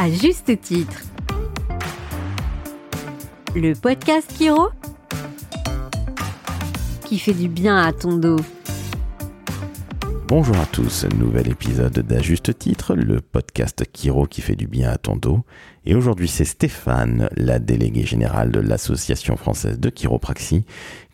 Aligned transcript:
à 0.00 0.08
juste 0.08 0.58
titre. 0.62 1.02
Le 3.54 3.74
podcast 3.74 4.32
Kiro 4.34 4.70
qui 7.04 7.18
fait 7.18 7.34
du 7.34 7.50
bien 7.50 7.76
à 7.76 7.92
ton 7.92 8.16
dos. 8.16 8.38
Bonjour 10.26 10.56
à 10.56 10.64
tous, 10.64 11.04
nouvel 11.18 11.48
épisode 11.48 11.98
d'À 11.98 12.22
juste 12.22 12.58
titre, 12.58 12.94
le 12.94 13.20
podcast 13.20 13.84
Kiro 13.92 14.24
qui 14.24 14.40
fait 14.40 14.56
du 14.56 14.66
bien 14.66 14.88
à 14.88 14.96
ton 14.96 15.16
dos. 15.16 15.44
Et 15.84 15.94
aujourd'hui 15.94 16.28
c'est 16.28 16.46
Stéphane, 16.46 17.28
la 17.36 17.58
déléguée 17.58 18.06
générale 18.06 18.52
de 18.52 18.60
l'Association 18.60 19.36
française 19.36 19.78
de 19.78 19.90
chiropraxie, 19.90 20.64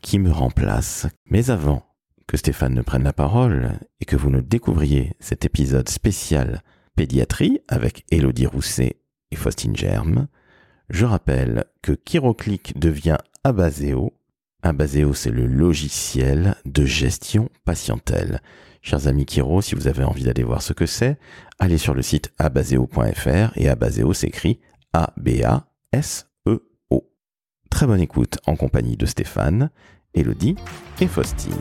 qui 0.00 0.21
me 0.21 0.30
remplace. 0.30 1.09
Mais 1.29 1.50
avant 1.50 1.82
que 2.29 2.37
Stéphane 2.37 2.75
ne 2.75 2.82
prenne 2.82 3.03
la 3.03 3.12
parole 3.12 3.80
et 4.00 4.05
que 4.05 4.14
vous 4.14 4.30
ne 4.30 4.41
découvriez 4.41 5.14
cet 5.18 5.45
épisode 5.45 5.89
spécial 5.89 6.62
pédiatrie 6.97 7.61
avec 7.69 8.05
Elodie 8.11 8.47
Rousset 8.47 8.97
et 9.30 9.37
Faustine 9.37 9.77
Germe, 9.77 10.27
je 10.89 11.05
rappelle 11.05 11.66
que 11.83 11.93
ChiroClick 12.09 12.79
devient 12.79 13.19
Abaseo. 13.45 14.15
Abaseo, 14.62 15.15
c'est 15.15 15.30
le 15.30 15.47
logiciel 15.47 16.56
de 16.65 16.84
gestion 16.84 17.48
patientèle. 17.65 18.41
Chers 18.83 19.06
amis 19.09 19.27
Kiro, 19.27 19.62
si 19.62 19.75
vous 19.75 19.89
avez 19.89 20.05
envie 20.05 20.25
d'aller 20.25 20.45
voir 20.45 20.62
ce 20.62 20.73
que 20.73 20.87
c'est, 20.87 21.19
allez 21.59 21.79
sur 21.79 21.95
le 21.95 22.03
site 22.03 22.33
abaseo.fr 22.39 23.53
et 23.56 23.69
Abaseo 23.69 24.12
s'écrit 24.12 24.61
A-B-A-S-E-O. 24.92 26.55
Très 27.70 27.87
bonne 27.87 28.01
écoute 28.01 28.39
en 28.47 28.55
compagnie 28.56 28.97
de 28.97 29.06
Stéphane, 29.06 29.70
Elodie 30.15 30.56
et 31.01 31.09
Faustine. 31.09 31.53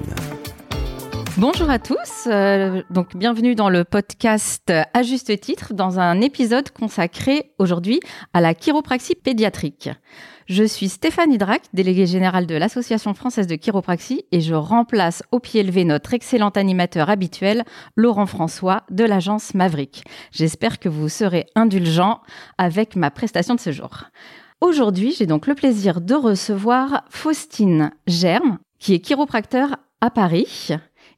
Bonjour 1.38 1.70
à 1.70 1.80
tous, 1.80 2.28
euh, 2.28 2.82
donc 2.90 3.18
bienvenue 3.18 3.56
dans 3.56 3.68
le 3.68 3.84
podcast 3.84 4.72
à 4.94 5.04
juste 5.04 5.38
titre 5.42 5.74
dans 5.74 6.00
un 6.00 6.22
épisode 6.22 6.70
consacré 6.72 7.52
aujourd'hui 7.60 8.00
à 8.34 8.40
la 8.40 8.54
chiropraxie 8.54 9.16
pédiatrique. 9.16 9.90
Je 10.46 10.64
suis 10.64 10.88
Stéphanie 10.88 11.36
Hydrac, 11.36 11.64
déléguée 11.74 12.06
générale 12.06 12.48
de 12.48 12.56
l'Association 12.56 13.14
française 13.14 13.48
de 13.48 13.56
chiropraxie 13.56 14.24
et 14.32 14.40
je 14.40 14.54
remplace 14.54 15.24
au 15.34 15.42
pied 15.42 15.62
levé 15.64 15.84
notre 15.84 16.14
excellent 16.14 16.52
animateur 16.52 17.10
habituel, 17.10 17.66
Laurent 17.98 18.28
François 18.28 18.84
de 18.90 19.04
l'agence 19.04 19.54
Maverick. 19.54 20.06
J'espère 20.32 20.80
que 20.80 20.88
vous 20.88 21.10
serez 21.10 21.48
indulgent 21.54 22.22
avec 22.58 22.96
ma 22.96 23.12
prestation 23.12 23.56
de 23.56 23.60
ce 23.60 23.74
jour. 23.74 24.06
Aujourd'hui, 24.62 25.14
j'ai 25.18 25.26
donc 25.26 25.48
le 25.48 25.56
plaisir 25.56 26.00
de 26.00 26.16
recevoir 26.16 27.04
Faustine 27.10 27.92
Germe, 28.08 28.60
qui 28.80 28.94
est 28.94 29.00
chiropracteur 29.00 29.76
à 30.00 30.10
Paris 30.10 30.70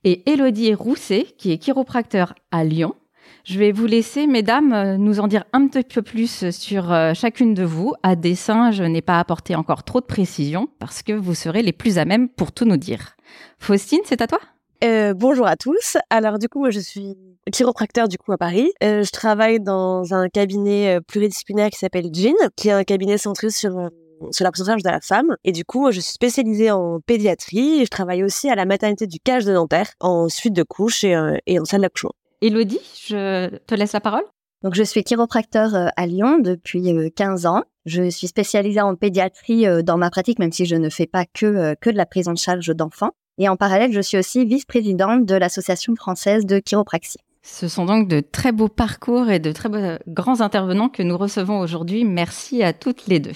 et 0.08 0.24
Elodie 0.26 0.74
Rousset, 0.74 1.28
qui 1.38 1.52
est 1.52 1.58
chiropracteur 1.58 2.34
à 2.50 2.64
Lyon. 2.64 2.96
Je 3.44 3.60
vais 3.60 3.74
vous 3.74 3.88
laisser, 3.88 4.26
mesdames, 4.26 4.72
euh, 4.72 4.96
nous 4.96 5.20
en 5.20 5.28
dire 5.28 5.44
un 5.52 5.68
petit 5.68 5.84
peu 5.96 6.02
plus 6.02 6.50
sur 6.50 6.94
euh, 6.94 7.14
chacune 7.14 7.54
de 7.54 7.66
vous. 7.66 7.94
À 8.04 8.16
dessein, 8.16 8.72
je 8.72 8.84
n'ai 8.84 9.02
pas 9.02 9.20
apporté 9.20 9.54
encore 9.54 9.84
trop 9.84 10.00
de 10.00 10.06
précision 10.06 10.70
parce 10.80 11.04
que 11.04 11.12
vous 11.12 11.36
serez 11.36 11.62
les 11.62 11.74
plus 11.74 11.98
à 11.98 12.06
même 12.06 12.30
pour 12.30 12.54
tout 12.54 12.64
nous 12.64 12.78
dire. 12.78 13.18
Faustine, 13.60 14.00
c'est 14.06 14.22
à 14.22 14.28
toi? 14.28 14.40
Euh, 14.86 15.14
bonjour 15.14 15.46
à 15.46 15.58
tous. 15.58 15.98
Alors 16.10 16.40
du 16.40 16.48
coup, 16.48 16.60
moi 16.60 16.70
je 16.70 16.80
suis 16.80 17.18
chiropracteur 17.52 18.08
du 18.08 18.18
coup 18.18 18.32
à 18.32 18.38
Paris. 18.38 18.72
Je 18.82 19.12
travaille 19.12 19.60
dans 19.60 20.14
un 20.14 20.30
cabinet 20.30 21.00
pluridisciplinaire 21.06 21.70
qui 21.70 21.80
s'appelle 21.80 22.10
Jean, 22.14 22.36
qui 22.56 22.70
est 22.70 22.74
un 22.74 22.84
cabinet 22.86 23.18
centré 23.18 23.50
sur 23.50 23.90
sur 24.32 24.44
la 24.44 24.52
prise 24.52 24.64
en 24.64 24.66
charge 24.66 24.84
de 24.84 24.90
la 24.90 25.02
femme. 25.02 25.36
Et 25.44 25.52
du 25.52 25.66
coup, 25.66 25.92
je 25.92 26.00
suis 26.00 26.14
spécialisée 26.14 26.72
en 26.72 27.00
pédiatrie 27.00 27.82
et 27.82 27.86
je 27.86 27.90
travaille 27.90 28.24
aussi 28.24 28.50
à 28.50 28.56
la 28.56 28.66
maternité 28.66 29.08
du 29.08 29.20
Cage 29.20 29.46
de 29.46 29.54
Nanterre 29.54 29.92
en 30.00 30.30
suite 30.30 30.54
de 30.54 30.64
couche 30.64 31.04
et, 31.04 31.16
euh, 31.16 31.38
et 31.46 31.60
en 31.60 31.66
salle 31.66 31.82
d'accouchement. 31.82 32.14
Elodie, 32.42 32.80
je 33.08 33.56
te 33.66 33.76
laisse 33.76 33.94
la 33.94 34.02
parole. 34.02 34.24
Donc, 34.64 34.76
je 34.76 34.84
suis 34.84 35.04
chiropracteur 35.04 35.76
euh, 35.76 35.88
à 35.96 36.08
Lyon 36.08 36.40
depuis 36.40 37.12
15 37.16 37.46
euh, 37.46 37.50
ans. 37.50 37.64
Je 37.86 38.10
suis 38.10 38.28
spécialisée 38.28 38.82
en 38.82 38.96
pédiatrie 38.96 39.66
dans 39.84 39.98
ma 39.98 40.10
pratique, 40.10 40.40
même 40.40 40.52
si 40.52 40.66
je 40.66 40.76
ne 40.76 40.90
fais 40.90 41.08
pas 41.08 41.26
que, 41.26 41.74
que 41.76 41.90
de 41.90 41.96
la 41.96 42.06
prise 42.06 42.28
en 42.28 42.36
charge 42.36 42.68
d'enfants. 42.76 43.12
Et 43.38 43.48
en 43.48 43.56
parallèle, 43.56 43.94
je 43.94 44.02
suis 44.02 44.18
aussi 44.18 44.46
vice-présidente 44.46 45.26
de 45.26 45.36
l'Association 45.36 45.96
française 45.96 46.46
de 46.46 46.60
chiropraxie. 46.60 47.20
Ce 47.50 47.70
sont 47.70 47.86
donc 47.86 48.10
de 48.10 48.20
très 48.20 48.52
beaux 48.52 48.68
parcours 48.68 49.30
et 49.30 49.40
de 49.40 49.54
très 49.54 49.70
beaux, 49.70 49.98
grands 50.06 50.42
intervenants 50.42 50.90
que 50.90 51.02
nous 51.02 51.18
recevons 51.18 51.60
aujourd'hui. 51.60 52.04
Merci 52.04 52.62
à 52.62 52.74
toutes 52.74 53.08
les 53.08 53.20
deux. 53.20 53.32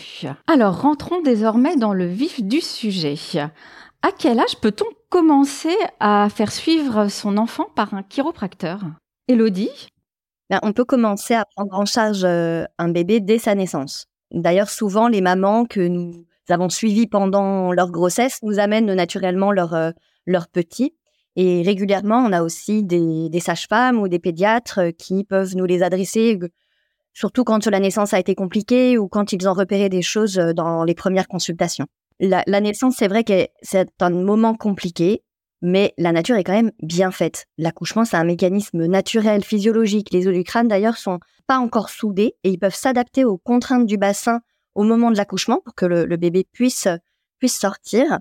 Alors, 0.48 0.82
rentrons 0.82 1.22
désormais 1.22 1.78
dans 1.78 1.94
le 1.94 2.06
vif 2.06 2.44
du 2.44 2.60
sujet. 2.60 3.16
À 4.04 4.10
quel 4.16 4.40
âge 4.40 4.58
peut-on 4.62 4.86
commencer 5.10 5.76
à 6.02 6.28
faire 6.30 6.52
suivre 6.52 7.08
son 7.08 7.38
enfant 7.38 7.68
par 7.74 7.94
un 7.94 8.04
chiropracteur? 8.04 8.82
Elodie 9.30 9.88
ben, 10.50 10.60
On 10.62 10.74
peut 10.74 10.86
commencer 10.86 11.34
à 11.34 11.46
prendre 11.46 11.74
en 11.74 11.86
charge 11.86 12.26
euh, 12.26 12.66
un 12.78 12.90
bébé 12.90 13.22
dès 13.22 13.40
sa 13.40 13.56
naissance. 13.56 14.08
D'ailleurs, 14.32 14.70
souvent, 14.70 15.08
les 15.08 15.22
mamans 15.22 15.66
que 15.66 15.88
nous 15.88 16.26
avons 16.50 16.70
suivies 16.70 17.08
pendant 17.08 17.72
leur 17.72 17.90
grossesse 17.90 18.40
nous 18.44 18.60
amènent 18.60 18.94
naturellement 18.94 19.54
leur, 19.54 19.74
euh, 19.74 19.92
leur 20.28 20.50
petit 20.50 20.94
et 21.36 21.62
régulièrement, 21.62 22.18
on 22.18 22.34
a 22.34 22.44
aussi 22.44 22.84
des, 22.84 23.40
sages-femmes 23.40 24.00
ou 24.00 24.08
des 24.08 24.20
pédiatres 24.20 24.80
euh, 24.80 24.92
qui 24.92 25.24
peuvent 25.24 25.56
nous 25.56 25.66
les 25.66 25.82
adresser, 25.82 26.38
surtout 27.14 27.44
quand 27.44 27.66
la 27.68 27.80
naissance 27.80 28.14
a 28.14 28.20
été 28.20 28.36
compliquée 28.36 28.98
ou 28.98 29.08
quand 29.08 29.32
ils 29.32 29.48
ont 29.48 29.54
repéré 29.54 29.88
des 29.90 30.02
choses 30.02 30.40
euh, 30.40 30.54
dans 30.54 30.84
les 30.84 30.96
premières 30.96 31.28
consultations. 31.28 31.88
La, 32.20 32.44
la 32.48 32.60
naissance, 32.60 32.96
c'est 32.98 33.08
vrai 33.08 33.24
que 33.24 33.48
c'est 33.62 33.90
un 34.02 34.10
moment 34.10 34.56
compliqué, 34.56 35.24
mais 35.62 35.94
la 35.98 36.12
nature 36.12 36.36
est 36.36 36.44
quand 36.44 36.54
même 36.54 36.72
bien 36.82 37.12
faite. 37.12 37.46
L'accouchement, 37.58 38.04
c'est 38.04 38.18
un 38.18 38.24
mécanisme 38.26 38.86
naturel, 38.86 39.44
physiologique. 39.44 40.12
Les 40.12 40.28
os 40.28 40.34
du 40.34 40.44
crâne, 40.44 40.68
d'ailleurs, 40.68 40.98
sont 40.98 41.20
pas 41.48 41.60
encore 41.60 41.90
soudés 41.90 42.36
et 42.44 42.50
ils 42.50 42.60
peuvent 42.60 42.76
s'adapter 42.76 43.24
aux 43.24 43.38
contraintes 43.38 43.86
du 43.86 43.98
bassin 43.98 44.42
au 44.76 44.84
moment 44.84 45.12
de 45.12 45.18
l'accouchement 45.18 45.60
pour 45.64 45.76
que 45.76 45.86
le, 45.86 46.06
le 46.06 46.18
bébé 46.18 46.46
puisse, 46.52 46.88
puisse 47.40 47.58
sortir 47.58 48.20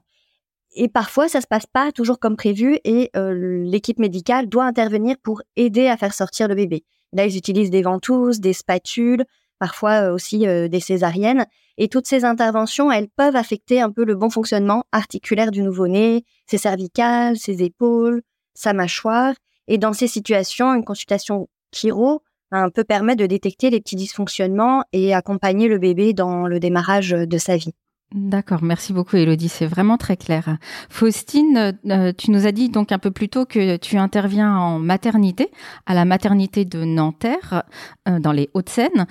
et 0.75 0.88
parfois 0.88 1.28
ça 1.28 1.41
se 1.41 1.47
passe 1.47 1.66
pas 1.66 1.92
toujours 1.92 2.19
comme 2.19 2.36
prévu 2.36 2.78
et 2.84 3.10
euh, 3.16 3.64
l'équipe 3.64 3.98
médicale 3.98 4.48
doit 4.48 4.64
intervenir 4.64 5.16
pour 5.22 5.42
aider 5.56 5.86
à 5.86 5.97
faire 5.97 6.14
sortir 6.14 6.48
le 6.48 6.54
bébé. 6.54 6.84
Là, 7.12 7.26
ils 7.26 7.36
utilisent 7.36 7.70
des 7.70 7.82
ventouses, 7.82 8.41
des 8.41 8.53
spatules, 8.53 9.25
parfois 9.59 10.09
euh, 10.09 10.14
aussi 10.14 10.47
euh, 10.47 10.69
des 10.69 10.80
césariennes 10.80 11.47
et 11.76 11.88
toutes 11.88 12.06
ces 12.06 12.25
interventions, 12.25 12.92
elles 12.92 13.09
peuvent 13.09 13.36
affecter 13.36 13.80
un 13.80 13.91
peu 13.91 14.04
le 14.04 14.14
bon 14.14 14.30
fonctionnement 14.30 14.84
articulaire 14.92 15.50
du 15.50 15.62
nouveau-né, 15.62 16.25
ses 16.47 16.59
cervicales, 16.59 17.36
ses 17.36 17.62
épaules, 17.62 18.22
sa 18.54 18.72
mâchoire 18.72 19.34
et 19.66 19.78
dans 19.78 19.92
ces 19.92 20.09
situations, 20.09 20.75
une 20.75 20.84
consultation 20.84 21.48
chiro 21.72 22.22
hein, 22.50 22.70
peut 22.70 22.84
permettre 22.84 23.20
de 23.20 23.26
détecter 23.26 23.70
les 23.70 23.80
petits 23.80 23.97
dysfonctionnements 23.97 24.84
et 24.92 25.14
accompagner 25.14 25.69
le 25.69 25.78
bébé 25.78 26.12
dans 26.12 26.47
le 26.47 26.60
démarrage 26.60 27.10
de 27.10 27.38
sa 27.38 27.56
vie. 27.56 27.72
D'accord, 28.12 28.65
merci 28.65 28.93
beaucoup 28.93 29.16
Elodie, 29.16 29.48
c'est 29.48 29.66
vraiment 29.66 29.97
très 29.97 30.16
clair. 30.16 30.59
Faustine, 30.88 31.78
euh, 31.88 32.12
tu 32.12 32.32
nous 32.32 32.44
as 32.44 32.50
dit 32.50 32.69
donc 32.69 32.91
un 32.91 32.98
peu 32.98 33.12
plus 33.12 33.28
tôt 33.28 33.47
que 33.47 33.76
tu 33.76 33.98
interviens 33.98 34.53
en 34.56 34.81
maternité, 34.81 35.48
à 35.87 35.94
la 35.94 36.04
maternité 36.04 36.65
de 36.65 36.82
Nanterre, 36.82 37.62
euh, 38.09 38.19
dans 38.19 38.32
les 38.32 38.50
Hauts-de-Seine. 38.53 39.06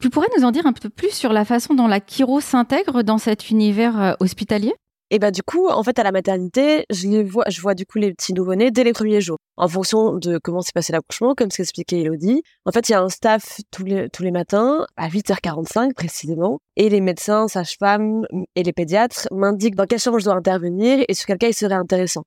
Tu 0.00 0.08
pourrais 0.08 0.28
nous 0.38 0.44
en 0.44 0.52
dire 0.52 0.66
un 0.66 0.72
peu 0.72 0.88
plus 0.88 1.10
sur 1.10 1.34
la 1.34 1.44
façon 1.44 1.74
dont 1.74 1.86
la 1.86 2.00
chiro 2.00 2.40
s'intègre 2.40 3.02
dans 3.02 3.18
cet 3.18 3.50
univers 3.50 4.00
euh, 4.00 4.12
hospitalier? 4.20 4.72
Et 5.14 5.20
bah 5.20 5.30
du 5.30 5.44
coup, 5.44 5.68
en 5.68 5.84
fait, 5.84 5.96
à 6.00 6.02
la 6.02 6.10
maternité, 6.10 6.86
je 6.90 7.06
les 7.06 7.22
vois, 7.22 7.44
je 7.48 7.60
vois 7.60 7.74
du 7.74 7.86
coup 7.86 7.98
les 7.98 8.12
petits 8.12 8.32
nouveau-nés 8.34 8.72
dès 8.72 8.82
les 8.82 8.92
premiers 8.92 9.20
jours, 9.20 9.38
en 9.56 9.68
fonction 9.68 10.16
de 10.16 10.38
comment 10.42 10.60
s'est 10.60 10.72
passé 10.74 10.92
l'accouchement, 10.92 11.36
comme 11.36 11.52
ce 11.52 11.58
qu'expliquait 11.58 12.00
Elodie. 12.00 12.42
En 12.64 12.72
fait, 12.72 12.88
il 12.88 12.92
y 12.92 12.94
a 12.96 13.00
un 13.00 13.08
staff 13.08 13.60
tous 13.70 13.84
les 13.84 14.08
tous 14.10 14.24
les 14.24 14.32
matins 14.32 14.84
à 14.96 15.08
8h45 15.08 15.94
précisément, 15.94 16.58
et 16.74 16.88
les 16.88 17.00
médecins, 17.00 17.46
sages-femmes 17.46 18.26
et 18.56 18.64
les 18.64 18.72
pédiatres 18.72 19.28
m'indiquent 19.30 19.76
dans 19.76 19.86
quelle 19.86 20.00
chambre 20.00 20.18
je 20.18 20.24
dois 20.24 20.34
intervenir 20.34 21.04
et 21.06 21.14
sur 21.14 21.26
quel 21.26 21.38
cas 21.38 21.46
il 21.46 21.54
serait 21.54 21.74
intéressant. 21.74 22.24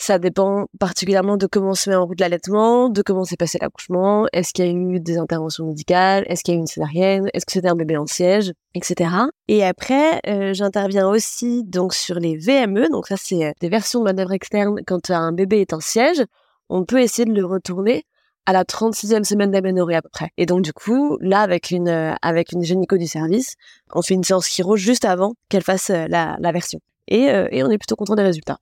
Ça 0.00 0.20
dépend 0.20 0.66
particulièrement 0.78 1.36
de 1.36 1.48
comment 1.48 1.74
se 1.74 1.90
met 1.90 1.96
en 1.96 2.06
route 2.06 2.20
l'allaitement, 2.20 2.88
de 2.88 3.02
comment 3.02 3.24
s'est 3.24 3.36
passé 3.36 3.58
l'accouchement, 3.60 4.26
est-ce 4.32 4.52
qu'il 4.52 4.64
y 4.64 4.68
a 4.68 4.70
eu 4.70 5.00
des 5.00 5.18
interventions 5.18 5.66
médicales, 5.66 6.24
est-ce 6.28 6.44
qu'il 6.44 6.54
y 6.54 6.56
a 6.56 6.58
eu 6.58 6.60
une 6.60 6.68
césarienne, 6.68 7.28
est-ce 7.34 7.44
que 7.44 7.50
c'était 7.50 7.68
un 7.68 7.74
bébé 7.74 7.96
en 7.96 8.06
siège, 8.06 8.52
etc. 8.74 9.10
Et 9.48 9.64
après, 9.64 10.20
euh, 10.28 10.54
j'interviens 10.54 11.08
aussi 11.08 11.64
donc 11.64 11.94
sur 11.94 12.20
les 12.20 12.36
VME, 12.36 12.88
donc 12.90 13.08
ça 13.08 13.16
c'est 13.16 13.44
euh, 13.44 13.52
des 13.60 13.68
versions 13.68 13.98
de 13.98 14.04
manœuvre 14.04 14.32
externe 14.32 14.80
quand 14.86 15.10
un 15.10 15.32
bébé 15.32 15.62
est 15.62 15.72
en 15.72 15.80
siège, 15.80 16.22
on 16.68 16.84
peut 16.84 17.00
essayer 17.00 17.24
de 17.24 17.34
le 17.34 17.44
retourner 17.44 18.04
à 18.46 18.52
la 18.52 18.62
36e 18.62 19.24
semaine 19.24 19.50
d'aménorrhée 19.50 19.96
à 19.96 20.02
peu 20.02 20.10
près. 20.10 20.30
Et 20.36 20.46
donc 20.46 20.62
du 20.62 20.72
coup, 20.72 21.18
là 21.20 21.40
avec 21.40 21.72
une 21.72 21.88
euh, 21.88 22.14
avec 22.22 22.52
une 22.52 22.62
gynéco 22.62 22.98
du 22.98 23.08
service, 23.08 23.56
on 23.92 24.02
fait 24.02 24.14
une 24.14 24.22
séance 24.22 24.46
chiro 24.46 24.76
juste 24.76 25.04
avant 25.04 25.34
qu'elle 25.48 25.64
fasse 25.64 25.88
la, 25.88 26.36
la 26.38 26.52
version. 26.52 26.78
Et, 27.08 27.24
et 27.50 27.64
on 27.64 27.70
est 27.70 27.78
plutôt 27.78 27.96
content 27.96 28.14
des 28.14 28.22
résultats. 28.22 28.58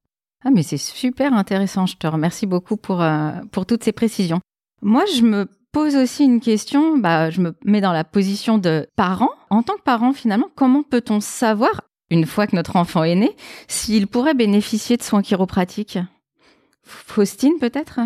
Ah, 0.47 0.51
mais 0.53 0.63
c'est 0.63 0.77
super 0.77 1.33
intéressant. 1.33 1.87
Je 1.87 1.97
te 1.97 2.07
remercie 2.07 2.47
beaucoup 2.47 2.77
pour, 2.77 3.03
euh, 3.03 3.33
pour 3.51 3.67
toutes 3.67 3.83
ces 3.83 3.91
précisions. 3.91 4.39
Moi, 4.81 5.05
je 5.17 5.23
me 5.23 5.49
pose 5.73 5.97
aussi 5.97 6.23
une 6.23 6.39
question. 6.39 6.99
Bah, 6.99 7.31
je 7.31 7.41
me 7.41 7.57
mets 7.65 7.81
dans 7.81 7.93
la 7.93 8.05
position 8.05 8.57
de 8.57 8.87
parent. 8.95 9.31
En 9.51 9.65
tant 9.65 9.75
que 9.75 9.83
parent, 9.83 10.13
finalement, 10.13 10.49
comment 10.55 10.85
peut-on 10.85 11.19
savoir, 11.19 11.81
une 12.11 12.27
fois 12.27 12.47
que 12.47 12.55
notre 12.55 12.77
enfant 12.77 13.03
est 13.03 13.17
né, 13.17 13.35
s'il 13.67 14.07
pourrait 14.07 14.35
bénéficier 14.35 14.97
de 14.97 15.03
soins 15.03 15.21
chiropratiques? 15.21 15.99
Faustine, 16.85 17.59
peut-être? 17.59 17.99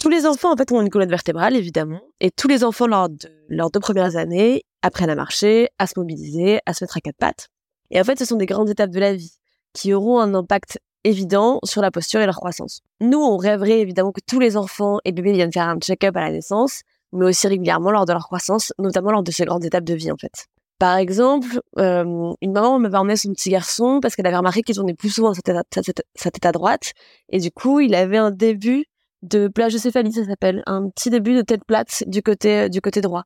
Tous 0.00 0.08
les 0.08 0.24
enfants, 0.24 0.52
en 0.52 0.56
fait, 0.56 0.70
ont 0.70 0.80
une 0.80 0.90
colonne 0.90 1.10
vertébrale, 1.10 1.56
évidemment. 1.56 2.02
Et 2.20 2.30
tous 2.30 2.46
les 2.46 2.62
enfants, 2.62 2.86
lors 2.86 3.08
de 3.08 3.28
leurs 3.48 3.72
deux 3.72 3.80
premières 3.80 4.14
années, 4.14 4.62
apprennent 4.82 5.10
à 5.10 5.16
marcher, 5.16 5.66
à 5.80 5.88
se 5.88 5.94
mobiliser, 5.96 6.60
à 6.64 6.74
se 6.74 6.84
mettre 6.84 6.98
à 6.98 7.00
quatre 7.00 7.18
pattes. 7.18 7.48
Et 7.90 8.00
en 8.00 8.04
fait, 8.04 8.20
ce 8.20 8.24
sont 8.24 8.36
des 8.36 8.46
grandes 8.46 8.70
étapes 8.70 8.90
de 8.92 9.00
la 9.00 9.14
vie 9.14 9.32
qui 9.72 9.92
auront 9.92 10.20
un 10.20 10.34
impact 10.34 10.78
évident 11.08 11.58
sur 11.64 11.80
la 11.82 11.90
posture 11.90 12.20
et 12.20 12.26
leur 12.26 12.36
croissance. 12.36 12.82
Nous, 13.00 13.18
on 13.18 13.36
rêverait 13.36 13.80
évidemment 13.80 14.12
que 14.12 14.20
tous 14.26 14.38
les 14.38 14.56
enfants 14.56 14.98
et 15.04 15.12
bébés 15.12 15.32
viennent 15.32 15.52
faire 15.52 15.68
un 15.68 15.78
check-up 15.78 16.16
à 16.16 16.20
la 16.20 16.30
naissance, 16.30 16.82
mais 17.12 17.26
aussi 17.26 17.48
régulièrement 17.48 17.90
lors 17.90 18.04
de 18.04 18.12
leur 18.12 18.24
croissance, 18.24 18.72
notamment 18.78 19.10
lors 19.10 19.22
de 19.22 19.30
ces 19.30 19.44
grandes 19.44 19.64
étapes 19.64 19.84
de 19.84 19.94
vie, 19.94 20.12
en 20.12 20.16
fait. 20.16 20.46
Par 20.78 20.96
exemple, 20.96 21.60
euh, 21.78 22.32
une 22.40 22.52
maman 22.52 22.78
m'avait 22.78 22.98
emmené 22.98 23.16
son 23.16 23.32
petit 23.32 23.50
garçon 23.50 23.98
parce 24.00 24.14
qu'elle 24.14 24.26
avait 24.26 24.36
remarqué 24.36 24.62
qu'il 24.62 24.76
tournait 24.76 24.94
plus 24.94 25.10
souvent 25.10 25.34
sa 25.34 25.42
tête, 25.42 26.46
à, 26.46 26.52
droite. 26.52 26.92
Et 27.30 27.40
du 27.40 27.50
coup, 27.50 27.80
il 27.80 27.94
avait 27.94 28.18
un 28.18 28.30
début 28.30 28.84
de 29.22 29.48
plagiocéphalie, 29.48 30.12
ça 30.12 30.24
s'appelle. 30.24 30.62
Un 30.66 30.88
petit 30.90 31.10
début 31.10 31.34
de 31.34 31.42
tête 31.42 31.64
plate 31.66 32.04
du 32.06 32.22
côté, 32.22 32.68
du 32.68 32.80
côté 32.80 33.00
droit. 33.00 33.24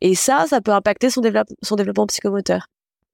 Et 0.00 0.16
ça, 0.16 0.46
ça 0.48 0.60
peut 0.60 0.72
impacter 0.72 1.10
son, 1.10 1.22
son 1.62 1.76
développement 1.76 2.06
psychomoteur. 2.06 2.66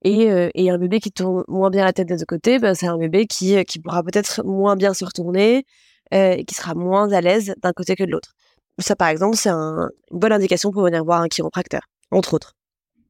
Et, 0.05 0.31
euh, 0.31 0.51
et, 0.55 0.71
un 0.71 0.79
bébé 0.79 1.01
qui 1.01 1.11
tourne 1.11 1.45
moins 1.49 1.71
bien 1.71 1.85
la 1.85 1.95
tête 1.95 2.09
des 2.09 2.17
deux 2.17 2.27
côtés, 2.27 2.59
ben, 2.59 2.75
c'est 2.75 2.87
un 2.87 2.99
bébé 2.99 3.27
qui, 3.27 3.63
qui 3.65 3.81
pourra 3.81 4.03
peut-être 4.03 4.45
moins 4.45 4.77
bien 4.77 4.93
se 4.93 5.05
retourner 5.05 5.65
euh, 6.13 6.33
et 6.33 6.45
qui 6.45 6.55
sera 6.55 6.75
moins 6.75 7.11
à 7.13 7.23
l'aise 7.23 7.55
d'un 7.63 7.73
côté 7.73 7.97
que 7.97 8.05
de 8.05 8.11
l'autre. 8.11 8.35
Ça, 8.79 8.97
par 8.97 9.09
exemple, 9.09 9.37
c'est 9.37 9.49
un, 9.49 9.89
une 10.13 10.19
bonne 10.19 10.33
indication 10.33 10.71
pour 10.71 10.83
venir 10.83 11.03
voir 11.05 11.23
un 11.23 11.29
chiropracteur, 11.29 11.81
entre 12.11 12.35
autres. 12.35 12.53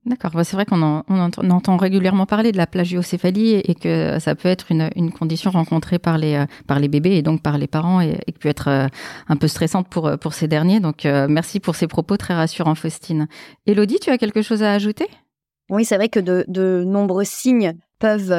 D'accord, 0.06 0.32
bah, 0.32 0.44
c'est 0.44 0.54
vrai 0.54 0.66
qu'on 0.66 0.82
en, 0.82 1.02
on 1.08 1.50
entend 1.50 1.76
régulièrement 1.78 2.26
parler 2.26 2.52
de 2.52 2.58
la 2.58 2.66
plagiocéphalie 2.66 3.54
et, 3.54 3.74
que 3.74 4.18
ça 4.20 4.34
peut 4.34 4.50
être 4.50 4.70
une, 4.70 4.90
une, 4.96 5.10
condition 5.10 5.50
rencontrée 5.50 5.98
par 5.98 6.18
les, 6.18 6.34
euh, 6.34 6.46
par 6.66 6.78
les 6.78 6.88
bébés 6.88 7.16
et 7.16 7.22
donc 7.22 7.42
par 7.42 7.56
les 7.56 7.66
parents 7.66 8.02
et, 8.02 8.18
et 8.26 8.32
qui 8.32 8.38
peut 8.38 8.50
être 8.50 8.68
euh, 8.68 8.86
un 9.28 9.36
peu 9.36 9.48
stressante 9.48 9.88
pour, 9.88 10.18
pour 10.18 10.34
ces 10.34 10.46
derniers. 10.46 10.78
Donc 10.78 11.04
merci 11.04 11.58
pour 11.58 11.74
ces 11.74 11.88
propos 11.88 12.18
très 12.18 12.34
rassurants, 12.34 12.74
Faustine. 12.74 13.26
Elodie, 13.66 13.98
tu 13.98 14.10
as 14.10 14.18
quelque 14.18 14.42
chose 14.42 14.62
à 14.62 14.72
ajouter? 14.72 15.06
Oui, 15.70 15.84
c'est 15.84 15.96
vrai 15.96 16.08
que 16.08 16.20
de, 16.20 16.84
nombreux 16.84 17.24
signes 17.24 17.74
peuvent 17.98 18.32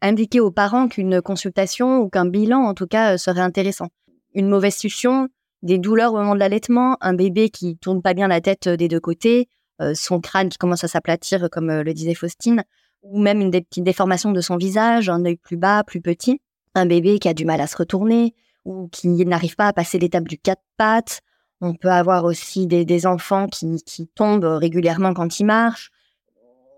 indiquer 0.00 0.40
aux 0.40 0.50
parents 0.50 0.88
qu'une 0.88 1.20
consultation 1.20 1.98
ou 1.98 2.08
qu'un 2.08 2.26
bilan, 2.26 2.60
en 2.60 2.74
tout 2.74 2.86
cas, 2.86 3.18
serait 3.18 3.40
intéressant. 3.40 3.88
Une 4.34 4.48
mauvaise 4.48 4.76
succion, 4.76 5.28
des 5.62 5.78
douleurs 5.78 6.14
au 6.14 6.16
moment 6.16 6.34
de 6.34 6.40
l'allaitement, 6.40 6.96
un 7.00 7.14
bébé 7.14 7.50
qui 7.50 7.76
tourne 7.76 8.02
pas 8.02 8.14
bien 8.14 8.28
la 8.28 8.40
tête 8.40 8.68
des 8.68 8.88
deux 8.88 9.00
côtés, 9.00 9.48
euh, 9.80 9.94
son 9.94 10.20
crâne 10.20 10.48
qui 10.48 10.58
commence 10.58 10.84
à 10.84 10.88
s'aplatir, 10.88 11.48
comme 11.50 11.70
euh, 11.70 11.82
le 11.82 11.94
disait 11.94 12.14
Faustine, 12.14 12.64
ou 13.02 13.20
même 13.20 13.40
une 13.40 13.50
des 13.50 13.62
petites 13.62 13.84
déformations 13.84 14.32
de 14.32 14.40
son 14.40 14.56
visage, 14.56 15.08
un 15.08 15.24
œil 15.24 15.36
plus 15.36 15.56
bas, 15.56 15.82
plus 15.84 16.00
petit, 16.00 16.40
un 16.74 16.86
bébé 16.86 17.18
qui 17.18 17.28
a 17.28 17.34
du 17.34 17.44
mal 17.44 17.60
à 17.60 17.66
se 17.66 17.76
retourner 17.76 18.34
ou 18.64 18.88
qui 18.92 19.08
n'arrive 19.08 19.56
pas 19.56 19.66
à 19.66 19.72
passer 19.72 19.98
l'étape 19.98 20.28
du 20.28 20.38
quatre 20.38 20.62
pattes. 20.76 21.20
On 21.60 21.74
peut 21.74 21.90
avoir 21.90 22.24
aussi 22.24 22.66
des, 22.66 23.06
enfants 23.06 23.48
qui, 23.48 24.08
tombent 24.14 24.44
régulièrement 24.44 25.14
quand 25.14 25.40
ils 25.40 25.44
marchent. 25.44 25.90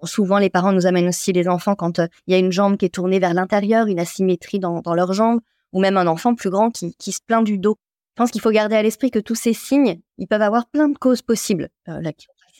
Souvent, 0.06 0.38
les 0.38 0.50
parents 0.50 0.72
nous 0.72 0.86
amènent 0.86 1.08
aussi 1.08 1.32
les 1.32 1.48
enfants 1.48 1.74
quand 1.74 1.98
euh, 1.98 2.06
il 2.26 2.32
y 2.32 2.34
a 2.34 2.38
une 2.38 2.52
jambe 2.52 2.76
qui 2.76 2.86
est 2.86 2.94
tournée 2.94 3.18
vers 3.18 3.34
l'intérieur, 3.34 3.86
une 3.86 4.00
asymétrie 4.00 4.58
dans, 4.58 4.82
leur 4.94 5.12
jambe, 5.12 5.40
ou 5.72 5.80
même 5.80 5.96
un 5.96 6.06
enfant 6.06 6.34
plus 6.34 6.50
grand 6.50 6.70
qui, 6.70 7.12
se 7.12 7.20
plaint 7.26 7.44
du 7.44 7.58
dos. 7.58 7.76
Je 8.16 8.22
pense 8.22 8.30
qu'il 8.30 8.40
faut 8.40 8.50
garder 8.50 8.76
à 8.76 8.82
l'esprit 8.82 9.10
que 9.10 9.18
tous 9.18 9.34
ces 9.34 9.52
signes, 9.52 10.00
ils 10.18 10.28
peuvent 10.28 10.42
avoir 10.42 10.66
plein 10.66 10.88
de 10.88 10.96
causes 10.96 11.22
possibles 11.22 11.68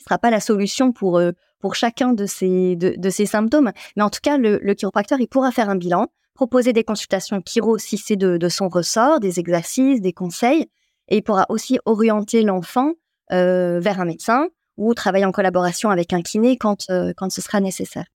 sera 0.05 0.17
pas 0.17 0.29
la 0.29 0.39
solution 0.39 0.91
pour 0.91 1.17
euh, 1.17 1.31
chacun 1.73 2.13
de 2.13 2.27
ces 2.27 2.75
de, 2.75 3.09
ces 3.09 3.25
symptômes, 3.25 3.71
mais 3.97 4.03
en 4.03 4.11
tout 4.11 4.19
cas 4.21 4.37
le, 4.37 4.59
le, 4.61 4.73
chiropracteur 4.75 5.19
il 5.19 5.27
pourra 5.27 5.51
faire 5.51 5.67
un 5.67 5.75
bilan, 5.75 6.07
proposer 6.35 6.73
des 6.73 6.83
consultations 6.83 7.41
chiro 7.41 7.79
si 7.79 7.97
c'est 7.97 8.15
de, 8.15 8.37
de 8.37 8.49
son 8.49 8.69
ressort, 8.69 9.19
des 9.19 9.39
exercices, 9.39 9.99
des 9.99 10.13
conseils, 10.13 10.67
et 11.07 11.17
il 11.17 11.23
pourra 11.23 11.47
aussi 11.49 11.79
orienter 11.85 12.43
l'enfant 12.43 12.91
euh, 13.31 13.79
vers 13.79 13.99
un 13.99 14.05
médecin 14.05 14.47
ou 14.77 14.93
travailler 14.93 15.25
en 15.25 15.31
collaboration 15.31 15.89
avec 15.89 16.13
un 16.13 16.21
kiné 16.21 16.57
quand 16.57 16.89
euh, 16.89 17.13
quand 17.15 17.31
ce 17.31 17.41
sera 17.41 17.59
nécessaire. 17.59 18.05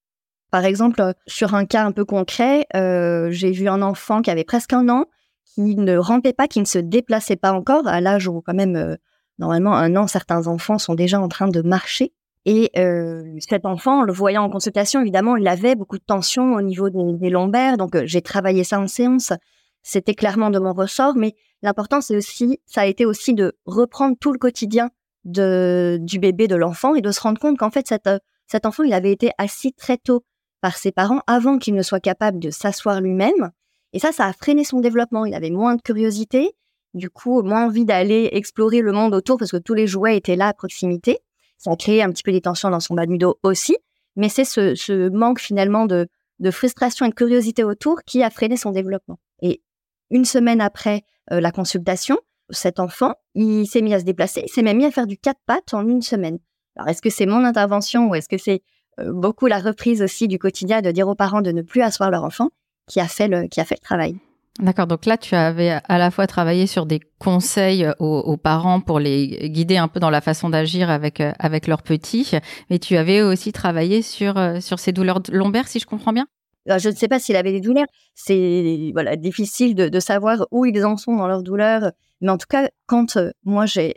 Par 0.51 0.65
exemple, 0.65 1.15
sur 1.27 1.55
un 1.55 1.65
cas 1.65 1.85
un 1.85 1.93
peu 1.93 2.05
concret, 2.05 2.67
j'ai 2.75 3.53
vu 3.53 3.69
un 3.69 3.83
enfant 3.83 4.21
qui 4.21 4.33
avait 4.33 4.43
presque 4.43 4.73
un 4.73 4.89
an, 4.89 5.05
qui 5.45 5.77
ne 5.77 5.97
rampait 5.97 6.33
pas, 6.33 6.49
qui 6.49 6.59
ne 6.59 6.65
se 6.65 6.79
déplaçait 6.79 7.37
pas 7.37 7.53
encore, 7.53 7.87
à 7.87 8.01
l'âge 8.01 8.27
où 8.27 8.43
quand 8.45 8.55
même 8.55 8.97
Normalement, 9.41 9.75
un 9.75 9.97
an, 9.97 10.07
certains 10.07 10.47
enfants 10.49 10.79
sont 10.79 10.95
déjà 10.95 11.19
en 11.19 11.29
train 11.29 11.49
de 11.49 11.63
marcher. 11.63 12.13
Et 12.45 12.71
euh, 12.77 13.25
cet 13.39 13.65
enfant, 13.65 14.03
le 14.03 14.13
voyant 14.13 14.45
en 14.45 14.51
consultation, 14.51 15.01
évidemment, 15.01 15.37
il 15.37 15.49
avait 15.49 15.75
beaucoup 15.75 15.97
de 15.97 16.05
tension 16.05 16.55
au 16.55 16.61
niveau 16.61 16.91
des, 16.91 17.31
lombaires. 17.31 17.79
Donc, 17.79 17.97
euh, 17.97 18.03
j'ai 18.05 18.21
travaillé 18.21 18.65
ça 18.65 18.79
en 18.79 18.87
séance. 18.87 19.33
C'était 19.83 20.15
clairement 20.15 20.51
de 20.51 20.59
mon 20.59 20.75
ressort. 20.75 21.15
Mais 21.17 21.35
l'important, 21.63 22.03
c'est 22.03 22.17
aussi, 22.17 22.61
ça 22.67 22.83
a 22.83 22.87
été 22.87 23.07
aussi 23.07 23.33
de 23.33 23.57
reprendre 23.65 24.15
tout 24.21 24.31
le 24.33 24.39
quotidien 24.39 24.91
de, 25.25 25.99
du 26.01 26.19
bébé, 26.19 26.49
de 26.49 26.57
l'enfant, 26.57 26.95
et 26.95 27.01
de 27.01 27.11
se 27.11 27.21
rendre 27.21 27.41
compte 27.41 27.59
qu'en 27.59 27.71
fait, 27.71 27.87
cet, 27.87 28.07
euh, 28.07 28.19
cet 28.47 28.67
enfant, 28.67 28.83
il 28.83 28.93
avait 28.93 29.13
été 29.13 29.31
assis 29.39 29.73
très 29.73 29.97
tôt 29.97 30.25
par 30.61 30.77
ses 30.77 30.93
parents 30.93 31.21
avant 31.27 31.59
qu'il 31.59 31.75
ne 31.75 31.83
soit 31.83 32.01
capable 32.01 32.39
de 32.39 32.51
s'asseoir 32.51 33.01
lui-même. 33.01 33.51
Et 33.93 33.99
ça, 33.99 34.13
ça 34.13 34.27
a 34.27 34.33
freiné 34.33 34.65
son 34.65 34.81
développement. 34.81 35.25
Il 35.25 35.35
avait 35.35 35.51
moins 35.51 35.75
de 35.75 35.83
curiosité 35.83 36.55
du 36.95 37.11
coup, 37.11 37.43
moins 37.43 37.67
envie 37.67 37.85
d'aller 37.85 38.31
explorer 38.33 38.81
le 38.81 38.93
monde 38.93 39.15
autour 39.15 39.39
parce 39.39 39.51
que 39.51 39.57
tous 39.57 39.75
les 39.75 39.87
jouets 39.87 40.17
étaient 40.17 40.37
là 40.37 40.49
à 40.49 40.55
proximité. 40.55 41.19
Ça 41.59 41.71
a 41.71 41.77
créé 41.77 42.03
un 42.03 42.11
petit 42.11 42.23
peu 42.23 42.33
des 42.33 42.41
tensions 42.41 42.71
dans 42.71 42.81
son 42.81 42.95
bas 42.95 43.07
dos 43.07 43.39
aussi. 43.43 43.77
Mais 44.17 44.29
c'est 44.29 44.45
ce, 44.45 45.09
manque 45.11 45.41
finalement 45.41 45.87
de, 45.87 46.09
frustration 46.51 47.07
et 47.07 47.11
de 47.11 47.15
curiosité 47.15 47.65
autour 47.65 48.03
qui 48.05 48.23
a 48.23 48.31
freiné 48.31 48.57
son 48.57 48.73
développement. 48.73 49.19
Et 49.43 49.63
une 50.11 50.25
semaine 50.25 50.61
après 50.61 51.03
euh, 51.33 51.41
la 51.41 51.53
consultation, 51.53 52.19
cet 52.51 52.81
enfant, 52.81 53.15
il 53.35 53.67
s'est 53.67 53.83
mis 53.83 53.95
à 53.95 54.01
se 54.01 54.05
déplacer, 54.05 54.43
il 54.47 54.51
s'est 54.51 54.63
même 54.63 54.79
mis 54.79 54.85
à 54.85 54.91
faire 54.91 55.07
du 55.07 55.17
quatre 55.17 55.41
pattes 55.47 55.75
en 55.75 55.87
une 55.87 56.03
semaine. 56.03 56.39
Alors, 56.77 56.89
est-ce 56.89 57.03
que 57.03 57.11
c'est 57.11 57.27
mon 57.27 57.45
intervention 57.45 58.09
ou 58.09 58.15
est-ce 58.15 58.29
que 58.29 58.39
c'est 58.39 58.63
euh, 59.01 59.13
beaucoup 59.13 59.47
la 59.47 59.59
reprise 59.59 60.03
aussi 60.03 60.29
du 60.29 60.39
quotidien 60.39 60.81
de 60.83 60.91
dire 60.91 61.09
aux 61.09 61.15
parents 61.15 61.43
de 61.43 61.53
ne 61.53 61.63
plus 61.63 61.83
asseoir 61.83 62.11
leur 62.11 62.25
enfant 62.25 62.49
qui 62.87 63.01
a 63.01 63.09
fait 63.09 63.29
le, 63.29 63.47
qui 63.49 63.61
a 63.61 63.65
fait 63.65 63.77
le 63.77 63.85
travail? 63.85 64.17
D'accord, 64.59 64.87
donc 64.87 65.07
là 65.07 65.17
tu 65.17 65.35
avais 65.35 65.79
à 65.89 65.97
la 65.97 66.11
fois 66.11 66.27
travaillé 66.27 66.67
sur 66.67 66.85
des 66.85 67.01
conseils 67.19 67.89
aux, 67.99 68.37
parents 68.37 68.81
pour 68.81 68.99
les 68.99 69.49
guider 69.49 69.79
un 69.79 69.89
peu 69.89 70.01
dans 70.01 70.11
la 70.11 70.21
façon 70.21 70.51
d'agir 70.51 70.91
avec 70.91 71.21
euh, 71.21 71.33
avec 71.39 71.67
leurs 71.67 71.83
petits, 71.83 72.33
mais 72.69 72.79
tu 72.79 72.97
avais 72.97 73.23
aussi 73.23 73.53
travaillé 73.53 74.03
sur 74.03 74.37
euh, 74.37 74.61
sur 74.61 74.79
ces 74.79 74.93
douleurs 74.93 75.23
lombaires, 75.31 75.69
si 75.69 75.79
je 75.79 75.87
comprends 75.87 76.13
bien? 76.13 76.27
Je 76.67 76.89
ne 76.89 76.95
sais 76.95 77.09
pas 77.09 77.19
s'il 77.19 77.37
avait 77.37 77.53
des 77.53 77.61
douleurs. 77.61 77.87
C'est 78.15 78.91
voilà 78.93 79.17
difficile 79.17 79.75
de, 79.75 80.01
savoir 80.01 80.47
où 80.51 80.67
ils 80.67 80.85
en 80.85 80.97
sont 80.97 81.17
dans 81.17 81.27
leurs 81.27 81.43
douleurs. 81.43 81.93
Mais 82.21 82.29
en 82.31 82.39
tout 82.39 82.47
cas, 82.49 82.69
quand 82.87 83.19
moi 83.45 83.65
j'ai 83.67 83.95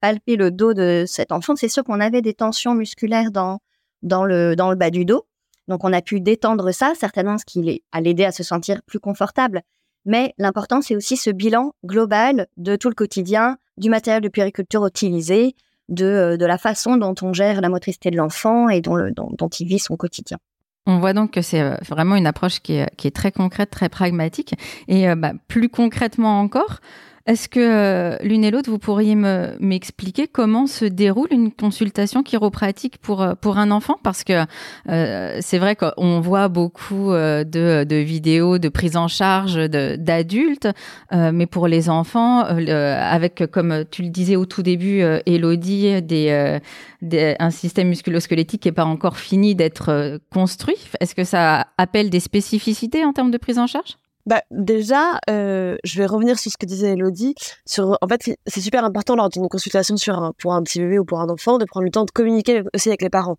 palpé 0.00 0.36
le 0.36 0.50
dos 0.50 0.74
de 0.74 1.04
cet 1.06 1.32
enfant, 1.32 1.56
c'est 1.56 1.68
sûr 1.68 1.84
qu'on 1.84 2.00
avait 2.00 2.22
des 2.22 2.34
tensions 2.34 2.74
musculaires 2.74 3.30
dans 3.30 3.60
dans 4.02 4.24
le 4.24 4.54
dans 4.54 4.70
le 4.70 4.76
bas 4.76 4.90
du 4.90 5.04
dos. 5.04 5.26
Donc 5.68 5.84
on 5.84 5.92
a 5.92 6.02
pu 6.02 6.20
détendre 6.20 6.72
ça, 6.72 6.92
certainement 6.94 7.38
ce 7.38 7.44
qui 7.44 7.82
a 7.92 8.00
l'aidé 8.00 8.24
à 8.24 8.32
se 8.32 8.42
sentir 8.42 8.82
plus 8.82 9.00
confortable. 9.00 9.62
Mais 10.04 10.34
l'important, 10.38 10.82
c'est 10.82 10.96
aussi 10.96 11.16
ce 11.16 11.30
bilan 11.30 11.72
global 11.84 12.46
de 12.56 12.76
tout 12.76 12.88
le 12.88 12.94
quotidien, 12.94 13.56
du 13.78 13.88
matériel 13.88 14.22
de 14.22 14.28
puériculture 14.28 14.86
utilisé, 14.86 15.54
de, 15.88 16.36
de 16.38 16.46
la 16.46 16.58
façon 16.58 16.96
dont 16.96 17.14
on 17.22 17.32
gère 17.32 17.60
la 17.60 17.68
motricité 17.68 18.10
de 18.10 18.16
l'enfant 18.16 18.68
et 18.68 18.80
dont, 18.80 19.10
il 19.58 19.66
vit 19.66 19.78
son 19.78 19.96
quotidien. 19.96 20.38
On 20.86 20.98
voit 20.98 21.14
donc 21.14 21.32
que 21.32 21.42
c'est 21.42 21.62
euh, 21.62 21.76
vraiment 21.88 22.14
une 22.16 22.26
approche 22.26 22.60
qui 22.60 22.74
est, 22.74 23.14
très 23.14 23.32
concrète, 23.32 23.70
très 23.70 23.88
pragmatique. 23.88 24.54
Et 24.86 25.08
euh, 25.08 25.14
bah, 25.14 25.32
plus 25.48 25.68
concrètement 25.68 26.40
encore, 26.40 26.80
est-ce 27.26 27.48
que 27.48 27.58
euh, 27.58 28.18
l'une 28.22 28.44
et 28.44 28.50
l'autre, 28.50 28.68
vous 28.68 28.78
pourriez 28.78 29.14
m'expliquer 29.14 30.28
comment 30.28 30.66
se 30.66 30.84
déroule 30.84 31.28
une 31.30 31.52
consultation 31.52 32.22
chiropratique 32.22 32.98
pour, 32.98 33.22
euh, 33.22 33.34
pour 33.34 33.56
un 33.56 33.70
enfant? 33.70 33.98
Parce 34.02 34.24
que 34.24 34.44
euh, 34.90 35.38
c'est 35.40 35.56
vrai 35.56 35.74
qu'on 35.74 36.20
voit 36.20 36.48
beaucoup 36.48 37.12
de, 37.12 37.84
de, 37.84 37.96
vidéos 37.96 38.58
de 38.58 38.68
prise 38.68 38.96
en 38.96 39.08
charge 39.08 39.54
d'adultes, 39.70 40.68
mais 41.12 41.46
pour 41.46 41.66
les 41.66 41.88
enfants, 41.88 42.40
avec, 42.40 43.44
comme 43.50 43.84
tu 43.90 44.02
le 44.02 44.10
disais 44.10 44.36
au 44.36 44.44
tout 44.44 44.62
début, 44.62 45.02
Elodie, 45.24 45.94
un 45.94 47.50
système 47.50 47.88
musculosquelettique 47.88 48.62
qui 48.62 48.68
n'est 48.68 48.72
pas 48.72 48.84
encore 48.84 49.16
fini 49.16 49.54
d'être 49.54 50.20
construit, 50.30 50.76
est-ce 51.00 51.14
que 51.14 51.24
ça 51.24 51.68
appelle 51.78 52.10
des 52.10 52.20
spécificités 52.20 53.04
en 53.04 53.12
termes 53.12 53.30
de 53.30 53.38
prise 53.38 53.58
en 53.58 53.66
charge? 53.66 53.96
Bah, 54.26 54.42
déjà, 54.50 55.18
euh, 55.28 55.76
je 55.84 55.98
vais 55.98 56.06
revenir 56.06 56.38
sur 56.38 56.50
ce 56.50 56.56
que 56.56 56.66
disait 56.66 56.92
Elodie. 56.92 57.34
Sur, 57.66 57.98
en 58.00 58.08
fait, 58.08 58.38
c'est 58.46 58.60
super 58.60 58.84
important 58.84 59.16
lors 59.16 59.28
d'une 59.28 59.48
consultation 59.48 59.96
sur 59.96 60.32
pour 60.38 60.54
un 60.54 60.62
petit 60.62 60.80
bébé 60.80 60.98
ou 60.98 61.04
pour 61.04 61.20
un 61.20 61.28
enfant 61.28 61.58
de 61.58 61.64
prendre 61.64 61.84
le 61.84 61.90
temps 61.90 62.04
de 62.04 62.10
communiquer 62.10 62.62
aussi 62.74 62.88
avec 62.88 63.02
les 63.02 63.10
parents. 63.10 63.36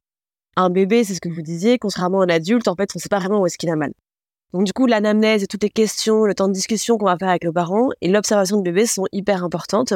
Un 0.55 0.69
bébé, 0.69 1.03
c'est 1.03 1.15
ce 1.15 1.21
que 1.21 1.29
vous 1.29 1.41
disiez, 1.41 1.79
contrairement 1.79 2.21
à 2.21 2.25
un 2.25 2.29
adulte, 2.29 2.67
en 2.67 2.75
fait, 2.75 2.91
on 2.95 2.99
ne 2.99 3.01
sait 3.01 3.09
pas 3.09 3.19
vraiment 3.19 3.41
où 3.41 3.45
est-ce 3.45 3.57
qu'il 3.57 3.69
a 3.69 3.75
mal. 3.75 3.91
Donc 4.53 4.63
du 4.63 4.73
coup, 4.73 4.85
l'anamnèse 4.85 5.43
et 5.43 5.47
toutes 5.47 5.63
les 5.63 5.69
questions, 5.69 6.23
le 6.23 6.33
temps 6.33 6.47
de 6.47 6.53
discussion 6.53 6.97
qu'on 6.97 7.05
va 7.05 7.17
faire 7.17 7.29
avec 7.29 7.43
les 7.43 7.51
parents 7.51 7.89
et 8.01 8.07
l'observation 8.07 8.57
de 8.57 8.61
bébé 8.61 8.85
sont 8.85 9.05
hyper 9.11 9.43
importantes. 9.43 9.93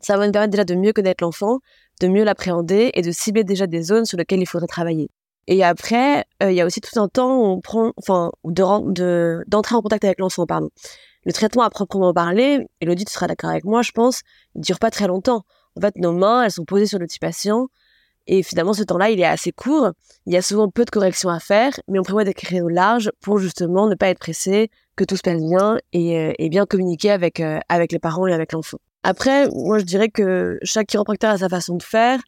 Ça 0.00 0.16
va 0.16 0.26
nous 0.26 0.32
permettre 0.32 0.50
déjà 0.50 0.64
de 0.64 0.74
mieux 0.74 0.92
connaître 0.92 1.24
l'enfant, 1.24 1.60
de 2.00 2.08
mieux 2.08 2.24
l'appréhender 2.24 2.90
et 2.94 3.02
de 3.02 3.10
cibler 3.10 3.44
déjà 3.44 3.66
des 3.66 3.82
zones 3.82 4.04
sur 4.04 4.18
lesquelles 4.18 4.40
il 4.40 4.46
faudrait 4.46 4.66
travailler. 4.66 5.08
Et 5.46 5.64
après, 5.64 6.24
euh, 6.42 6.50
il 6.50 6.56
y 6.56 6.60
a 6.60 6.66
aussi 6.66 6.80
tout 6.80 6.98
un 7.00 7.08
temps 7.08 7.40
où 7.40 7.44
on 7.44 7.60
prend, 7.60 7.92
enfin, 7.96 8.30
de, 8.44 9.42
d'entrer 9.48 9.74
en 9.74 9.82
contact 9.82 10.04
avec 10.04 10.20
l'enfant, 10.20 10.46
pardon. 10.46 10.70
le 11.24 11.32
traitement 11.32 11.62
à 11.62 11.70
proprement 11.70 12.14
parler, 12.14 12.66
Elodie, 12.80 13.04
tu 13.04 13.12
seras 13.12 13.26
d'accord 13.26 13.50
avec 13.50 13.64
moi, 13.64 13.82
je 13.82 13.92
pense, 13.92 14.22
ne 14.54 14.62
dure 14.62 14.78
pas 14.78 14.90
très 14.90 15.06
longtemps. 15.06 15.44
En 15.76 15.80
fait, 15.80 15.96
nos 15.96 16.12
mains, 16.12 16.44
elles 16.44 16.52
sont 16.52 16.64
posées 16.64 16.86
sur 16.86 16.98
le 16.98 17.06
petit 17.06 17.18
patient. 17.18 17.68
Et 18.26 18.42
finalement, 18.42 18.74
ce 18.74 18.82
temps-là, 18.82 19.10
il 19.10 19.18
est 19.18 19.24
assez 19.24 19.50
court. 19.50 19.90
Il 20.26 20.32
y 20.32 20.36
a 20.36 20.42
souvent 20.42 20.68
peu 20.68 20.84
de 20.84 20.90
corrections 20.90 21.30
à 21.30 21.40
faire, 21.40 21.72
mais 21.88 21.98
on 21.98 22.02
prévoit 22.02 22.24
des 22.24 22.34
créneaux 22.34 22.68
larges 22.68 23.10
pour 23.20 23.38
justement 23.38 23.88
ne 23.88 23.94
pas 23.94 24.08
être 24.08 24.18
pressé, 24.18 24.70
que 24.94 25.04
tout 25.04 25.16
se 25.16 25.22
passe 25.22 25.42
bien 25.42 25.78
et, 25.92 26.18
euh, 26.18 26.48
bien 26.48 26.66
communiquer 26.66 27.10
avec, 27.10 27.40
euh, 27.40 27.58
avec 27.68 27.90
les 27.92 27.98
parents 27.98 28.26
et 28.26 28.32
avec 28.32 28.52
l'enfant. 28.52 28.78
Après, 29.02 29.48
moi, 29.48 29.78
je 29.78 29.84
dirais 29.84 30.10
que 30.10 30.58
chaque 30.62 30.88
chiropracteur 30.88 31.30
a 31.30 31.38
sa 31.38 31.48
façon 31.48 31.76
de 31.76 31.82
faire 31.82 32.20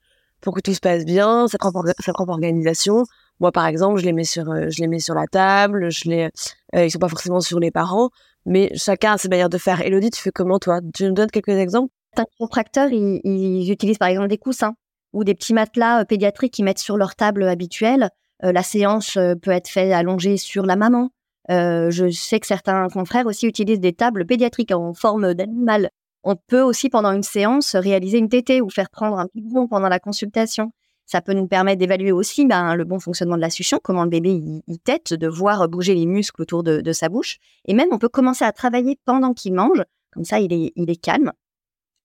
pour 0.42 0.54
que 0.54 0.60
tout 0.60 0.74
se 0.74 0.80
passe 0.80 1.04
bien, 1.04 1.48
sa 1.48 1.58
propre, 1.58 1.84
sa 1.98 2.12
propre 2.12 2.32
organisation. 2.32 3.04
Moi, 3.40 3.52
par 3.52 3.66
exemple, 3.66 4.00
je 4.00 4.04
les 4.04 4.12
mets 4.12 4.24
sur, 4.24 4.50
euh, 4.50 4.68
je 4.68 4.80
les 4.80 4.88
mets 4.88 5.00
sur 5.00 5.14
la 5.14 5.26
table, 5.26 5.90
je 5.90 6.08
les, 6.08 6.30
ils 6.74 6.90
sont 6.90 6.98
pas 6.98 7.08
forcément 7.08 7.40
sur 7.40 7.58
les 7.58 7.70
parents, 7.70 8.10
mais 8.44 8.70
chacun 8.74 9.12
a 9.12 9.18
ses 9.18 9.28
manières 9.28 9.48
de 9.48 9.58
faire. 9.58 9.80
Elodie, 9.80 10.10
tu 10.10 10.20
fais 10.20 10.30
comment, 10.32 10.58
toi? 10.58 10.80
Tu 10.94 11.04
nous 11.04 11.12
donnes 11.12 11.30
quelques 11.30 11.48
exemples? 11.48 11.92
Certains 12.14 12.30
chiropracteurs, 12.36 12.88
ils, 12.90 13.20
ils, 13.24 13.70
utilisent 13.70 13.98
par 13.98 14.08
exemple 14.08 14.28
des 14.28 14.38
coussins 14.38 14.74
ou 15.12 15.24
des 15.24 15.34
petits 15.34 15.54
matelas 15.54 16.00
euh, 16.00 16.04
pédiatriques 16.04 16.54
qu'ils 16.54 16.64
mettent 16.64 16.78
sur 16.78 16.96
leur 16.96 17.14
table 17.14 17.44
habituelle. 17.44 18.10
Euh, 18.44 18.52
la 18.52 18.62
séance 18.62 19.16
euh, 19.16 19.34
peut 19.34 19.50
être 19.50 19.68
faite 19.68 19.92
allongée 19.92 20.36
sur 20.36 20.66
la 20.66 20.76
maman. 20.76 21.10
je 21.48 22.10
sais 22.10 22.40
que 22.40 22.46
certains 22.46 22.88
confrères 22.88 23.26
aussi 23.26 23.46
utilisent 23.46 23.80
des 23.80 23.92
tables 23.92 24.26
pédiatriques 24.26 24.72
en 24.72 24.94
forme 24.94 25.34
d'animal. 25.34 25.90
On 26.24 26.36
peut 26.36 26.62
aussi, 26.62 26.88
pendant 26.88 27.12
une 27.12 27.22
séance, 27.22 27.74
réaliser 27.74 28.18
une 28.18 28.28
tétée 28.28 28.60
ou 28.60 28.70
faire 28.70 28.90
prendre 28.90 29.18
un 29.18 29.28
biberon 29.34 29.66
pendant 29.66 29.88
la 29.88 29.98
consultation. 29.98 30.72
Ça 31.04 31.20
peut 31.20 31.32
nous 31.32 31.48
permettre 31.48 31.78
d'évaluer 31.78 32.12
aussi 32.12 32.46
ben, 32.46 32.76
le 32.76 32.84
bon 32.84 33.00
fonctionnement 33.00 33.36
de 33.36 33.40
la 33.40 33.50
succion, 33.50 33.80
comment 33.82 34.04
le 34.04 34.10
bébé 34.10 34.30
il, 34.66 34.78
tète, 34.78 35.12
de 35.12 35.26
voir 35.26 35.68
bouger 35.68 35.94
les 35.94 36.06
muscles 36.06 36.40
autour 36.42 36.62
de, 36.62 36.92
sa 36.92 37.08
bouche. 37.08 37.38
Et 37.66 37.74
même, 37.74 37.88
on 37.90 37.98
peut 37.98 38.08
commencer 38.08 38.44
à 38.44 38.52
travailler 38.52 38.98
pendant 39.04 39.34
qu'il 39.34 39.52
mange. 39.52 39.82
Comme 40.12 40.24
ça, 40.24 40.38
il 40.38 40.52
est, 40.52 40.72
il 40.76 40.90
est 40.90 40.96
calme. 40.96 41.32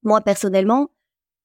Moi, 0.03 0.21
personnellement, 0.21 0.89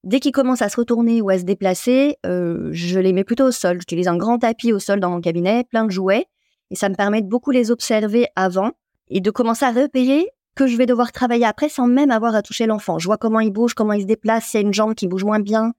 dès 0.03 0.19
qu'il 0.19 0.31
commence 0.31 0.61
à 0.61 0.69
se 0.69 0.77
retourner 0.77 1.21
ou 1.21 1.29
à 1.29 1.37
se 1.37 1.43
déplacer, 1.43 2.17
euh, 2.25 2.69
je 2.71 2.99
les 2.99 3.13
mets 3.13 3.23
plutôt 3.23 3.45
au 3.45 3.51
sol. 3.51 3.77
J'utilise 3.79 4.07
un 4.07 4.17
grand 4.17 4.39
tapis 4.39 4.73
au 4.73 4.79
sol 4.79 4.99
dans 4.99 5.11
mon 5.11 5.21
cabinet, 5.21 5.63
plein 5.63 5.85
de 5.85 5.91
jouets. 5.91 6.25
Et 6.71 6.75
ça 6.75 6.89
me 6.89 6.95
permet 6.95 7.21
de 7.21 7.27
beaucoup 7.27 7.51
les 7.51 7.69
observer 7.69 8.27
avant 8.35 8.71
et 9.09 9.21
de 9.21 9.31
commencer 9.31 9.65
à 9.65 9.71
repérer 9.71 10.27
que 10.55 10.67
je 10.67 10.77
vais 10.77 10.85
devoir 10.85 11.11
travailler 11.11 11.45
après 11.45 11.69
sans 11.69 11.87
même 11.87 12.11
avoir 12.11 12.35
à 12.35 12.41
toucher 12.41 12.65
l'enfant. 12.65 12.99
Je 12.99 13.05
vois 13.05 13.17
comment 13.17 13.39
il 13.39 13.51
bouge, 13.51 13.73
comment 13.73 13.93
il 13.93 14.01
se 14.01 14.07
déplace, 14.07 14.45
s'il 14.45 14.59
y 14.59 14.63
a 14.63 14.67
une 14.67 14.73
jambe 14.73 14.93
qui 14.95 15.07
bouge 15.07 15.23
moins 15.23 15.39
bien. 15.39 15.73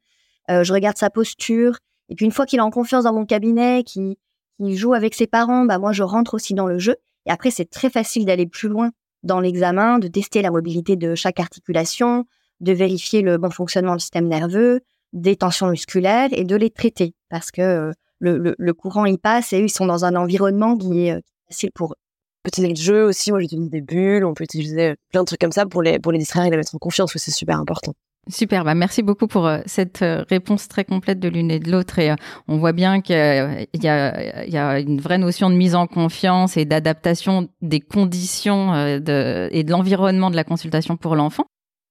Euh, 0.51 0.65
je 0.65 0.73
regarde 0.73 0.97
sa 0.97 1.11
posture. 1.11 1.79
Et 2.09 2.15
puis 2.15 2.27
une 2.27 2.33
fois 2.33 2.47
qu'il 2.47 2.59
est 2.59 2.63
en 2.63 2.71
confiance 2.71 3.05
dans 3.05 3.13
mon 3.15 3.25
cabinet, 3.25 3.85
qu'il 3.85 4.17
joue 4.61 4.95
avec 4.95 5.15
ses 5.15 5.27
parents, 5.27 5.65
bah 5.65 5.79
moi 5.79 5.93
je 5.93 6.03
rentre 6.03 6.35
aussi 6.35 6.55
dans 6.55 6.67
le 6.67 6.79
jeu. 6.79 6.97
Et 7.27 7.31
après 7.31 7.51
c'est 7.51 7.71
très 7.71 7.91
facile 7.91 8.27
d'aller 8.27 8.47
plus 8.47 8.69
loin 8.69 8.91
dans 9.23 9.41
l'examen, 9.41 9.99
de 9.99 10.09
tester 10.09 10.43
la 10.43 10.51
mobilité 10.51 10.97
de 10.97 11.15
chaque 11.15 11.41
articulation, 11.41 12.27
de 12.61 12.73
vérifier 12.73 13.23
le 13.23 13.39
bon 13.39 13.51
fonctionnement 13.51 13.95
du 13.95 14.01
système 14.01 14.29
nerveux, 14.29 14.81
des 15.15 15.37
tensions 15.37 15.69
musculaires 15.69 16.29
et 16.33 16.45
de 16.45 16.57
les 16.57 16.71
traiter 16.71 17.15
parce 17.31 17.51
que 17.51 17.63
euh, 17.63 17.93
le, 18.21 18.73
courant 18.73 19.07
y 19.07 19.19
passe 19.19 19.53
et 19.53 19.61
eux, 19.61 19.65
ils 19.65 19.71
sont 19.71 19.87
dans 19.87 20.05
un 20.05 20.15
environnement 20.15 20.77
qui 20.77 21.07
est 21.07 21.13
euh, 21.13 21.21
facile 21.49 21.71
pour 21.73 21.93
eux. 21.93 22.04
Petit 22.45 22.77
jeu 22.77 23.05
aussi, 23.05 23.33
moi 23.33 23.41
j'utilise 23.41 23.71
des 23.71 23.81
bulles, 23.81 24.25
on 24.25 24.35
peut 24.35 24.45
utiliser 24.45 24.91
euh, 24.91 24.95
plein 25.11 25.23
de 25.23 25.27
trucs 25.27 25.41
comme 25.41 25.53
ça 25.53 25.67
pour 25.67 25.83
les, 25.83 25.99
pour 25.99 26.13
les 26.13 26.19
distraire 26.19 26.45
et 26.45 26.51
les 26.51 26.57
mettre 26.57 26.75
en 26.75 26.79
confiance, 26.79 27.11
c'est 27.17 27.31
super 27.31 27.59
important. 27.59 27.95
Super, 28.29 28.65
bah 28.65 28.75
merci 28.75 29.03
beaucoup 29.03 29.27
pour 29.27 29.51
cette 29.67 30.03
réponse 30.31 30.67
très 30.67 30.85
complète 30.85 31.21
de 31.21 31.29
l'une 31.29 31.51
et 31.51 31.59
de 31.59 31.71
l'autre. 31.71 31.99
Et 31.99 32.11
on 32.49 32.57
voit 32.57 32.73
bien 32.73 33.03
qu'il 33.03 33.17
y, 33.17 33.87
y 33.87 33.87
a 33.87 34.81
une 34.81 34.99
vraie 34.99 35.19
notion 35.19 35.51
de 35.51 35.55
mise 35.55 35.75
en 35.75 35.87
confiance 35.87 36.57
et 36.57 36.65
d'adaptation 36.65 37.49
des 37.61 37.81
conditions 37.81 38.99
de, 38.99 39.51
et 39.53 39.63
de 39.63 39.71
l'environnement 39.71 40.31
de 40.31 40.37
la 40.37 40.45
consultation 40.45 40.97
pour 40.97 41.17
l'enfant. 41.17 41.45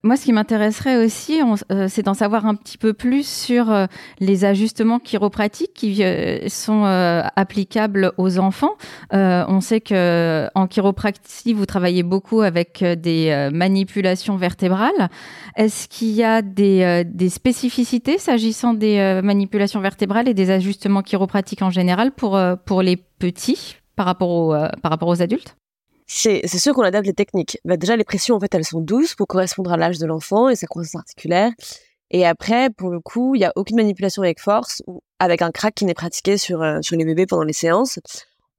Moi, 0.05 0.17
ce 0.17 0.25
qui 0.25 0.33
m'intéresserait 0.33 0.97
aussi, 0.97 1.39
euh, 1.71 1.87
c'est 1.87 2.03
d'en 2.03 2.13
savoir 2.13 2.45
un 2.45 2.55
petit 2.55 2.77
peu 2.77 2.91
plus 2.91 3.25
sur 3.25 3.71
euh, 3.71 3.85
les 4.19 4.43
ajustements 4.43 4.99
chiropratiques 4.99 5.73
qui 5.73 6.03
euh, 6.03 6.49
sont 6.49 6.83
applicables 6.83 8.11
aux 8.17 8.37
enfants. 8.37 8.75
on 9.11 9.61
sait 9.61 9.79
que 9.79 10.49
en 10.55 10.67
vous 11.55 11.65
travaillez 11.65 12.03
beaucoup 12.03 12.41
avec 12.41 12.83
des 12.83 13.49
manipulations 13.53 14.35
vertébrales. 14.35 15.09
Est-ce 15.55 15.87
qu'il 15.87 16.09
y 16.09 16.23
a 16.23 16.41
des, 16.41 17.03
des 17.05 17.29
spécificités 17.29 18.17
s'agissant 18.17 18.73
des 18.73 19.21
manipulations 19.23 19.79
vertébrales 19.79 20.27
et 20.27 20.33
des 20.33 20.51
ajustements 20.51 21.01
chiropratiques 21.01 21.61
en 21.61 21.69
général 21.69 22.11
pour, 22.11 22.39
pour 22.65 22.81
les 22.81 22.97
petits 22.97 23.77
par 23.95 24.05
rapport, 24.05 24.29
aux, 24.29 24.49
par 24.81 24.91
rapport 24.91 25.07
aux 25.09 25.21
adultes? 25.21 25.55
C'est 26.15 26.59
sûr 26.59 26.73
qu'on 26.73 26.83
adapte 26.83 27.07
les 27.07 27.13
techniques. 27.13 27.57
Bah, 27.65 27.77
déjà, 27.77 27.95
les 27.95 28.03
pressions, 28.03 28.35
en 28.35 28.39
fait, 28.39 28.53
elles 28.53 28.65
sont 28.65 28.81
douces 28.81 29.15
pour 29.15 29.27
correspondre 29.27 29.71
à 29.71 29.77
l'âge 29.77 29.97
de 29.97 30.05
l'enfant 30.05 30.49
et 30.49 30.55
sa 30.55 30.67
croissance 30.67 30.95
articulaire. 30.95 31.51
Et 32.11 32.25
après, 32.25 32.69
pour 32.69 32.91
le 32.91 32.99
coup, 32.99 33.35
il 33.35 33.39
n'y 33.39 33.45
a 33.45 33.51
aucune 33.55 33.77
manipulation 33.77 34.21
avec 34.21 34.39
force 34.39 34.83
ou 34.85 35.01
avec 35.19 35.41
un 35.41 35.51
crack 35.51 35.73
qui 35.73 35.85
n'est 35.85 35.95
pratiqué 35.95 36.37
sur, 36.37 36.61
euh, 36.61 36.79
sur 36.81 36.95
les 36.95 37.05
bébés 37.05 37.25
pendant 37.25 37.43
les 37.43 37.53
séances. 37.53 37.99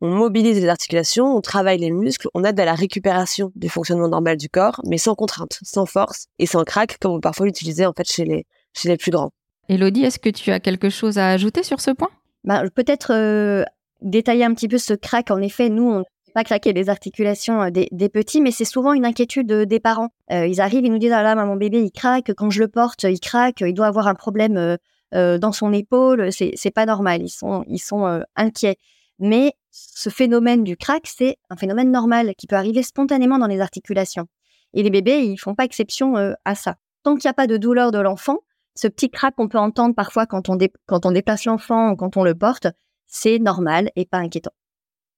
On 0.00 0.08
mobilise 0.08 0.61
les 0.61 0.68
articulations, 0.68 1.37
on 1.37 1.40
travaille 1.40 1.78
les 1.78 1.92
muscles, 1.92 2.28
on 2.34 2.42
aide 2.42 2.58
à 2.58 2.64
la 2.64 2.75
récupération 2.75 3.52
du 3.54 3.68
fonctionnement 3.68 4.08
normal 4.08 4.37
du 4.37 4.49
corps, 4.49 4.80
mais 4.84 4.99
sans 4.99 5.14
contrainte, 5.14 5.61
sans 5.62 5.87
force 5.87 6.26
et 6.40 6.46
sans 6.46 6.64
crack, 6.64 6.99
comme 6.99 7.12
on 7.12 7.14
peut 7.16 7.20
parfois 7.23 7.46
l'utiliser 7.46 7.87
en 7.87 7.92
fait 7.92 8.11
chez 8.11 8.25
les, 8.25 8.44
chez 8.73 8.88
les 8.88 8.96
plus 8.96 9.12
grands. 9.12 9.30
Elodie, 9.68 10.04
est-ce 10.04 10.18
que 10.18 10.30
tu 10.30 10.50
as 10.50 10.61
quelque 10.61 10.90
chose 10.90 11.16
à 11.18 11.28
ajouter 11.28 11.62
sur 11.62 11.80
ce 11.80 11.92
point? 11.92 12.11
Bah, 12.42 12.64
Peut-être 12.75 13.12
euh, 13.14 13.64
détailler 14.02 14.44
un 14.44 14.52
petit 14.52 14.68
peu 14.68 14.78
ce 14.78 14.94
crack. 14.94 15.30
En 15.30 15.40
effet, 15.40 15.68
nous, 15.68 15.90
on 15.90 16.04
pas 16.35 16.45
craquer 16.45 16.73
les 16.73 16.91
articulations 16.91 17.62
euh, 17.62 17.71
des, 17.71 18.09
petits, 18.09 18.43
mais 18.43 18.50
c'est 18.50 18.64
souvent 18.64 18.93
une 18.93 19.07
inquiétude 19.07 19.50
euh, 19.53 19.64
des 19.64 19.81
parents. 19.81 20.11
Euh, 20.33 20.47
ils 20.47 20.61
arrivent, 20.61 20.85
ils 20.85 20.93
nous 20.93 20.99
disent 20.99 21.12
ah 21.12 21.23
là, 21.23 21.35
mon 21.47 21.57
bébé 21.57 21.81
il 21.81 21.93
craque, 21.93 22.33
quand 22.37 22.50
je 22.50 22.61
le 22.61 22.69
porte, 22.69 23.05
il 23.05 23.21
craque, 23.21 23.61
il 23.61 23.73
doit 23.73 23.87
avoir 23.87 24.09
un 24.09 24.14
problème 24.14 24.76
dans 25.12 25.53
son 25.53 25.73
épaule, 25.73 26.33
c'est 26.33 26.73
pas 26.75 26.87
normal. 26.87 27.23
Ils 27.23 27.29
sont 27.29 27.64
ils 27.69 27.79
sont 27.79 28.21
inquiets. 28.35 28.76
Mais 29.21 29.53
ce 29.71 30.11
phénomène 30.11 30.64
du 30.64 30.76
crack, 30.76 31.03
c'est 31.07 31.37
un 31.50 31.57
phénomène 31.57 31.93
normal 31.93 32.35
qui 32.37 32.49
peut 32.49 32.57
arriver 32.57 32.83
spontanément 32.83 33.38
dans 33.38 33.47
les 33.47 33.61
articulations. 33.61 34.26
Et 34.73 34.83
les 34.83 34.91
bébés, 34.91 35.21
ils 35.21 35.37
font 35.37 35.55
pas 35.55 35.64
exception 35.64 36.17
à 36.45 36.55
ça. 36.57 36.75
Tant 37.05 37.14
qu'il 37.14 37.29
n'y 37.29 37.31
a 37.31 37.35
pas 37.35 37.47
de 37.47 37.57
douleur 37.57 37.93
de 37.93 37.99
l'enfant, 38.00 38.41
ce 38.75 38.88
petit 38.88 39.09
crack 39.09 39.37
qu'on 39.37 39.47
peut 39.47 39.59
entendre 39.59 39.95
parfois 39.95 40.26
quand 40.26 40.49
on, 40.49 40.59
quand 40.87 41.07
on 41.07 41.12
déplace 41.12 41.45
l'enfant 41.45 41.93
ou 41.93 41.97
quand 41.97 42.17
on 42.17 42.25
le 42.25 42.35
porte, 42.35 42.67
c'est 43.07 43.38
normal 43.38 43.91
et 43.95 44.07
pas 44.07 44.19
inquiétant. 44.19 44.50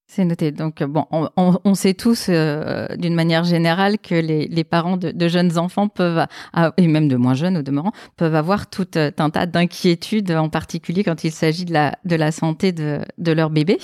C'est 0.09 0.25
noté. 0.25 0.53
Donc, 0.53 0.83
bon, 0.85 1.05
on, 1.11 1.75
sait 1.75 1.95
tous, 1.95 2.27
euh, 2.29 2.87
d'une 2.97 3.15
manière 3.15 3.43
générale, 3.43 3.99
que 3.99 4.15
les, 4.15 4.65
parents 4.65 4.97
de, 4.97 5.29
jeunes 5.29 5.59
enfants 5.59 5.89
peuvent, 5.89 6.27
et 6.77 6.87
même 6.87 7.09
de 7.09 7.17
moins 7.17 7.35
jeunes 7.35 7.59
au 7.59 7.63
demeurant, 7.63 7.93
peuvent 8.17 8.37
avoir 8.37 8.69
tout 8.69 8.87
euh, 8.97 9.11
un 9.19 9.31
tas 9.31 9.47
d'inquiétudes, 9.47 10.31
en 10.31 10.49
particulier 10.49 11.03
quand 11.03 11.25
il 11.25 11.33
s'agit 11.33 11.65
de 11.65 11.73
la, 11.73 12.33
santé 12.33 12.71
de, 12.71 13.01
de 13.19 13.33
leur 13.33 13.51
bébé. 13.51 13.79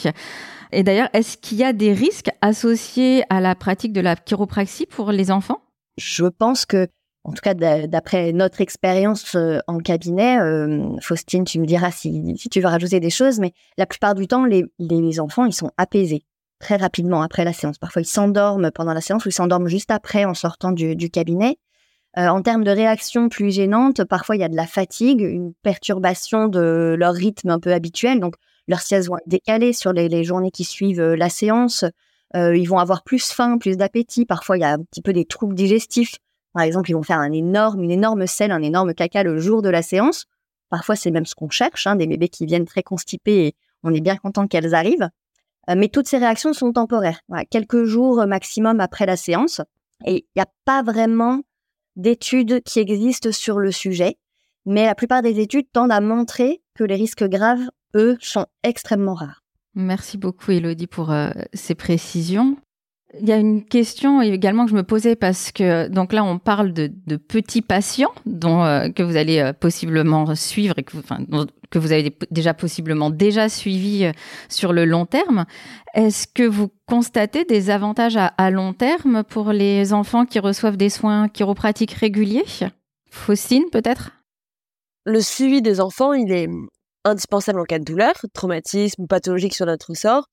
Et 0.71 0.85
d'ailleurs, 0.85 1.09
est-ce 1.13 1.37
qu'il 1.37 1.59
y 1.59 1.65
a 1.65 1.73
des 1.73 1.93
risques 1.93 2.31
associés 2.41 3.25
à 3.29 3.41
la 3.41 3.57
pratique 3.57 3.93
de 3.93 4.01
la 4.01 4.15
chiropraxie 4.15 4.87
pour 4.87 5.11
les 5.11 5.33
enfants? 5.33 5.61
Je 5.99 6.25
pense 6.25 6.65
que 6.67 6.87
en 7.25 7.33
tout 7.33 7.41
cas 7.43 7.55
d'après 7.55 8.33
notre 8.33 8.61
expérience 8.61 9.37
euh, 9.37 9.59
en 9.69 9.79
cabinet, 9.79 10.41
euh, 10.41 10.99
Faustine, 11.01 11.45
tu 11.45 11.61
me 11.61 11.67
diras 11.67 11.93
si, 11.93 12.35
tu 12.51 12.61
veux 12.61 12.67
rajouter 12.67 12.99
des 12.99 13.11
choses, 13.11 13.39
mais 13.39 13.53
la 13.79 13.87
plupart 13.87 14.15
du 14.15 14.27
temps, 14.27 14.45
les, 14.45 15.21
enfants, 15.21 15.45
ils 15.45 15.53
sont 15.53 15.71
apaisés 15.77 16.25
très 16.59 16.77
rapidement 16.77 17.23
après 17.23 17.45
la 17.45 17.53
séance. 17.53 17.79
Parfois, 17.79 18.03
ils 18.03 18.07
s'endorment 18.07 18.71
pendant 18.73 18.93
la 18.93 19.01
séance 19.01 19.25
ou 19.25 19.29
ils 19.29 19.33
s'endorment 19.33 19.69
juste 19.69 19.91
après 19.91 20.25
en 20.25 20.35
sortant 20.35 20.73
du, 20.73 21.11
cabinet. 21.11 21.59
Euh, 22.19 22.27
en 22.29 22.43
termes 22.43 22.65
de 22.65 22.71
réactions 22.71 23.29
plus 23.29 23.53
gênantes, 23.53 24.05
parfois, 24.05 24.37
il 24.37 24.41
y 24.41 24.45
a 24.45 24.49
de 24.49 24.57
la 24.57 24.67
fatigue, 24.67 25.21
une 25.21 25.55
perturbation 25.63 26.49
de 26.49 26.95
leur 26.99 27.15
rythme 27.15 27.51
un 27.51 27.61
peu 27.61 27.73
habituel. 27.73 28.21
Donc, 28.21 28.35
leurs 28.69 28.81
siestes 28.81 29.09
vont 29.09 29.17
être 29.17 29.29
décalées 29.29 29.73
sur 29.73 29.93
les 29.93 30.25
journées 30.25 30.51
qui 30.51 30.65
suivent 30.65 31.03
la 31.03 31.29
séance. 31.29 31.85
ils 32.35 32.69
vont 32.69 32.79
avoir 32.79 33.03
plus 33.03 33.31
faim, 33.31 33.59
plus 33.59 33.77
d'appétit. 33.77 34.25
Parfois, 34.25 34.57
il 34.57 34.61
y 34.61 34.65
a 34.65 34.73
un 34.73 34.83
petit 34.83 35.03
peu 35.03 35.13
des 35.13 35.25
troubles 35.25 35.55
digestifs 35.55 36.19
par 36.53 36.63
exemple, 36.63 36.91
ils 36.91 36.95
vont 36.95 37.03
faire 37.03 37.19
un 37.19 37.33
énorme, 37.33 37.83
une 37.83 37.91
énorme 37.91 38.27
selle, 38.27 38.51
un 38.51 38.63
énorme 38.63 38.95
caca 38.95 39.23
le 39.23 39.39
jour 39.39 39.63
de 39.63 39.69
la 39.69 39.83
séance. 39.83 40.27
Parfois, 40.69 40.97
c'est 40.97 41.11
même 41.11 41.27
ce 41.27 41.35
qu'on 41.35 41.51
cherche, 41.51 41.87
hein, 41.87 41.97
des 41.97 42.07
bébés 42.07 42.29
qui 42.29 42.47
viennent 42.47 42.65
très 42.65 42.83
constipés 42.83 43.47
et 43.47 43.55
on 43.83 43.93
est 43.93 44.01
bien 44.01 44.17
content 44.17 44.47
qu'elles 44.47 44.75
arrivent. 44.75 45.09
Euh, 45.71 45.75
mais 45.77 45.89
toutes 45.89 46.09
ces 46.09 46.19
réactions 46.19 46.53
sont 46.53 46.73
temporaires, 46.73 47.21
quelques 47.51 47.85
jours 47.85 48.27
maximum 48.27 48.81
après 48.81 49.07
la 49.07 49.17
séance. 49.17 49.61
Et 50.05 50.27
il 50.35 50.37
n'y 50.37 50.43
a 50.43 50.51
pas 50.65 50.83
vraiment 50.83 51.43
d'études 51.97 52.63
qui 52.63 52.81
existent 52.81 53.33
sur 53.33 53.59
le 53.59 53.71
sujet, 53.71 54.17
mais 54.67 54.87
la 54.87 54.95
plupart 54.95 55.23
des 55.23 55.41
études 55.41 55.71
tendent 55.73 55.93
à 55.93 56.01
montrer 56.01 56.63
que 56.75 56.85
les 56.85 56.95
risques 56.95 57.29
graves, 57.29 57.69
eux, 57.95 58.17
sont 58.21 58.47
extrêmement 58.63 59.15
rares. 59.15 59.43
Merci 59.75 60.19
beaucoup, 60.19 60.51
Elodie, 60.51 60.87
pour 60.87 61.13
euh, 61.13 61.31
ces 61.55 61.75
précisions. 61.75 62.57
Il 63.21 63.29
y 63.29 63.33
a 63.33 63.37
une 63.37 63.65
question 63.65 64.23
également 64.23 64.65
que 64.65 64.71
je 64.71 64.77
me 64.77 64.85
posais 64.85 65.17
parce 65.17 65.53
que 65.53 65.89
donc 65.89 66.15
là 66.15 66.25
on 66.25 66.39
parle 66.39 66.73
de, 66.73 66.89
petits 67.17 67.61
patients 67.61 68.13
dont 68.25 68.65
euh, 68.65 68.89
que 68.89 69.03
vous 69.03 69.17
allez 69.17 69.39
euh, 69.39 69.53
possiblement 69.53 70.35
suivre 70.35 70.75
et 70.79 70.83
que, 70.83 71.79
vous 71.79 71.93
avez 71.93 72.17
déjà 72.31 72.55
possiblement 72.55 73.11
déjà 73.11 73.51
suivi 73.51 74.05
euh, 74.05 74.13
sur 74.49 74.73
le 74.73 74.87
long 74.87 75.05
terme. 75.05 75.45
Est-ce 75.95 76.27
que 76.27 76.43
vous 76.43 76.71
constatez 76.87 77.45
des 77.45 77.69
avantages 77.69 78.17
à, 78.17 78.51
long 78.51 78.73
terme 78.73 79.25
pour 79.25 79.53
les 79.53 79.93
enfants 79.93 80.25
qui 80.25 80.39
reçoivent 80.39 80.79
des 80.79 80.91
soins 80.91 81.29
chiropratiques 81.29 81.93
réguliers? 81.93 82.45
Faustine 83.11 83.65
peut-être? 83.71 84.13
Le 85.05 85.21
suivi 85.21 85.61
des 85.61 85.81
enfants 85.81 86.15
il 86.15 86.33
est 86.33 86.49
indispensable 87.05 87.61
en 87.61 87.65
cas 87.65 87.79
de 87.79 87.85
douleur, 87.85 88.15
traumatisme 88.33 89.07
pathologie 89.07 89.53
sur 89.53 89.67
notre 89.67 89.95
sort 89.95 90.29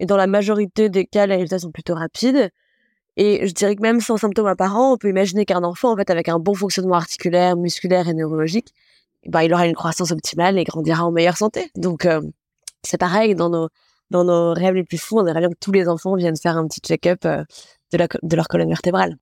et 0.00 0.06
dans 0.06 0.16
la 0.16 0.26
majorité 0.26 0.88
des 0.88 1.06
cas, 1.06 1.26
les 1.26 1.34
résultats 1.34 1.60
sont 1.60 1.70
plutôt 1.70 1.94
rapides. 1.94 2.50
Et 3.16 3.46
je 3.48 3.52
dirais 3.52 3.74
que 3.74 3.82
même 3.82 4.00
sans 4.00 4.16
symptômes 4.16 4.46
apparents, 4.46 4.92
on 4.92 4.96
peut 4.96 5.08
imaginer 5.08 5.44
qu'un 5.44 5.64
enfant, 5.64 5.92
en 5.92 5.96
fait, 5.96 6.08
avec 6.08 6.28
un 6.28 6.38
bon 6.38 6.54
fonctionnement 6.54 6.94
articulaire, 6.94 7.56
musculaire 7.56 8.08
et 8.08 8.14
neurologique, 8.14 8.72
bah, 9.26 9.44
il 9.44 9.52
aura 9.52 9.66
une 9.66 9.74
croissance 9.74 10.12
optimale 10.12 10.56
et 10.56 10.64
grandira 10.64 11.04
en 11.04 11.10
meilleure 11.10 11.36
santé. 11.36 11.70
Donc, 11.74 12.06
euh, 12.06 12.22
c'est 12.84 12.98
pareil, 12.98 13.34
dans 13.34 13.50
nos, 13.50 13.68
dans 14.10 14.22
nos 14.22 14.52
rêves 14.52 14.74
les 14.74 14.84
plus 14.84 14.98
fous, 14.98 15.18
on 15.18 15.26
aimerait 15.26 15.40
bien 15.40 15.50
que 15.50 15.58
tous 15.60 15.72
les 15.72 15.88
enfants 15.88 16.14
viennent 16.14 16.36
faire 16.36 16.56
un 16.56 16.68
petit 16.68 16.80
check-up 16.80 17.24
euh, 17.24 17.42
de, 17.92 18.06
de 18.22 18.36
leur 18.36 18.46
colonne 18.46 18.68
vertébrale. 18.68 19.16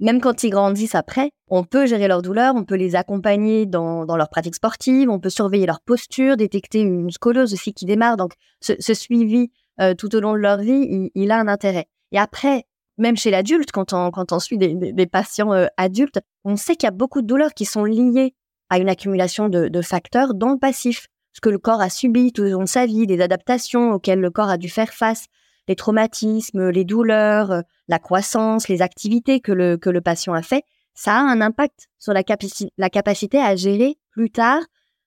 Même 0.00 0.22
quand 0.22 0.42
ils 0.42 0.50
grandissent 0.50 0.94
après, 0.94 1.30
on 1.48 1.64
peut 1.64 1.86
gérer 1.86 2.08
leur 2.08 2.22
douleur, 2.22 2.54
on 2.54 2.64
peut 2.64 2.74
les 2.74 2.96
accompagner 2.96 3.66
dans, 3.66 4.06
dans 4.06 4.16
leur 4.16 4.30
pratique 4.30 4.54
sportive, 4.54 5.10
on 5.10 5.20
peut 5.20 5.30
surveiller 5.30 5.66
leur 5.66 5.80
posture, 5.80 6.36
détecter 6.36 6.80
une 6.80 7.10
scoliose 7.10 7.52
aussi 7.52 7.74
qui 7.74 7.84
démarre. 7.84 8.16
Donc, 8.16 8.32
ce 8.60 8.94
suivi 8.94 9.50
euh, 9.80 9.94
tout 9.94 10.14
au 10.14 10.20
long 10.20 10.32
de 10.32 10.38
leur 10.38 10.58
vie, 10.58 11.10
il, 11.14 11.30
a 11.30 11.38
un 11.38 11.48
intérêt. 11.48 11.86
Et 12.12 12.18
après, 12.18 12.64
même 12.98 13.16
chez 13.16 13.30
l'adulte, 13.30 13.72
quand 13.72 13.92
on, 13.92 14.10
quand 14.10 14.32
on 14.32 14.38
suit 14.38 14.58
des, 14.58 14.74
des, 14.74 15.06
patients 15.06 15.52
euh, 15.52 15.66
adultes, 15.76 16.20
on 16.44 16.56
sait 16.56 16.76
qu'il 16.76 16.86
y 16.86 16.88
a 16.88 16.92
beaucoup 16.92 17.20
de 17.20 17.26
douleurs 17.26 17.54
qui 17.54 17.64
sont 17.64 17.84
liées 17.84 18.34
à 18.70 18.78
une 18.78 18.88
accumulation 18.88 19.48
de, 19.48 19.82
facteurs 19.82 20.34
dans 20.34 20.50
le 20.50 20.58
passif. 20.58 21.06
Ce 21.32 21.40
que 21.40 21.50
le 21.50 21.58
corps 21.58 21.80
a 21.80 21.90
subi 21.90 22.32
tout 22.32 22.42
au 22.42 22.48
long 22.48 22.62
de 22.62 22.68
sa 22.68 22.86
vie, 22.86 23.06
les 23.06 23.20
adaptations 23.20 23.92
auxquelles 23.92 24.20
le 24.20 24.30
corps 24.30 24.48
a 24.48 24.56
dû 24.56 24.70
faire 24.70 24.92
face, 24.92 25.26
les 25.68 25.76
traumatismes, 25.76 26.70
les 26.70 26.84
douleurs, 26.84 27.50
euh, 27.50 27.60
la 27.88 27.98
croissance, 27.98 28.68
les 28.68 28.80
activités 28.80 29.40
que 29.40 29.52
le, 29.52 29.76
que 29.76 29.90
le 29.90 30.00
patient 30.00 30.32
a 30.32 30.42
fait, 30.42 30.64
ça 30.94 31.16
a 31.16 31.20
un 31.20 31.42
impact 31.42 31.88
sur 31.98 32.14
la 32.14 32.22
capacité 32.22 33.38
à 33.38 33.54
gérer 33.54 33.98
plus 34.10 34.30
tard 34.30 34.62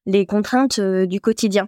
les 0.05 0.27
contraintes 0.27 0.79
du 0.79 1.19
quotidien. 1.19 1.67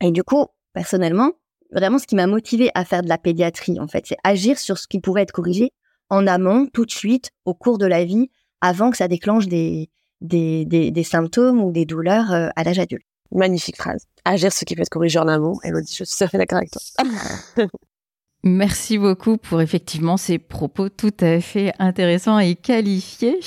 Et 0.00 0.10
du 0.10 0.24
coup, 0.24 0.46
personnellement, 0.72 1.32
vraiment 1.76 1.98
ce 1.98 2.06
qui 2.06 2.16
m'a 2.16 2.26
motivé 2.26 2.70
à 2.74 2.84
faire 2.84 3.02
de 3.02 3.08
la 3.08 3.18
pédiatrie, 3.18 3.78
en 3.78 3.86
fait. 3.86 4.06
C'est 4.06 4.16
agir 4.24 4.58
sur 4.58 4.78
ce 4.78 4.88
qui 4.88 5.00
pouvait 5.00 5.22
être 5.22 5.32
corrigé 5.32 5.70
en 6.08 6.26
amont, 6.26 6.66
tout 6.72 6.86
de 6.86 6.90
suite, 6.90 7.30
au 7.44 7.54
cours 7.54 7.78
de 7.78 7.86
la 7.86 8.04
vie, 8.04 8.30
avant 8.60 8.90
que 8.90 8.96
ça 8.96 9.08
déclenche 9.08 9.46
des, 9.46 9.90
des, 10.20 10.64
des, 10.64 11.04
symptômes 11.04 11.60
ou 11.62 11.72
des 11.72 11.84
douleurs 11.84 12.32
euh, 12.32 12.48
à 12.56 12.64
l'âge 12.64 12.78
adulte. 12.78 13.04
Magnifique 13.32 13.76
phrase. 13.76 14.06
Agir 14.24 14.52
sur 14.52 14.60
ce 14.60 14.64
qui 14.64 14.74
peut 14.74 14.82
être 14.82 14.88
corrigé 14.88 15.18
en 15.18 15.28
amont. 15.28 15.58
Elodie, 15.62 15.94
je 15.96 16.04
suis 16.04 16.16
tout 16.16 16.24
à 16.24 16.28
fait 16.28 16.38
d'accord 16.38 16.58
avec 16.58 16.70
toi. 16.70 16.80
Merci 18.48 18.96
beaucoup 18.96 19.38
pour 19.38 19.60
effectivement 19.60 20.16
ces 20.16 20.38
propos 20.38 20.88
tout 20.88 21.10
à 21.20 21.40
fait 21.40 21.72
intéressants 21.80 22.38
et 22.38 22.54
qualifiés. 22.54 23.40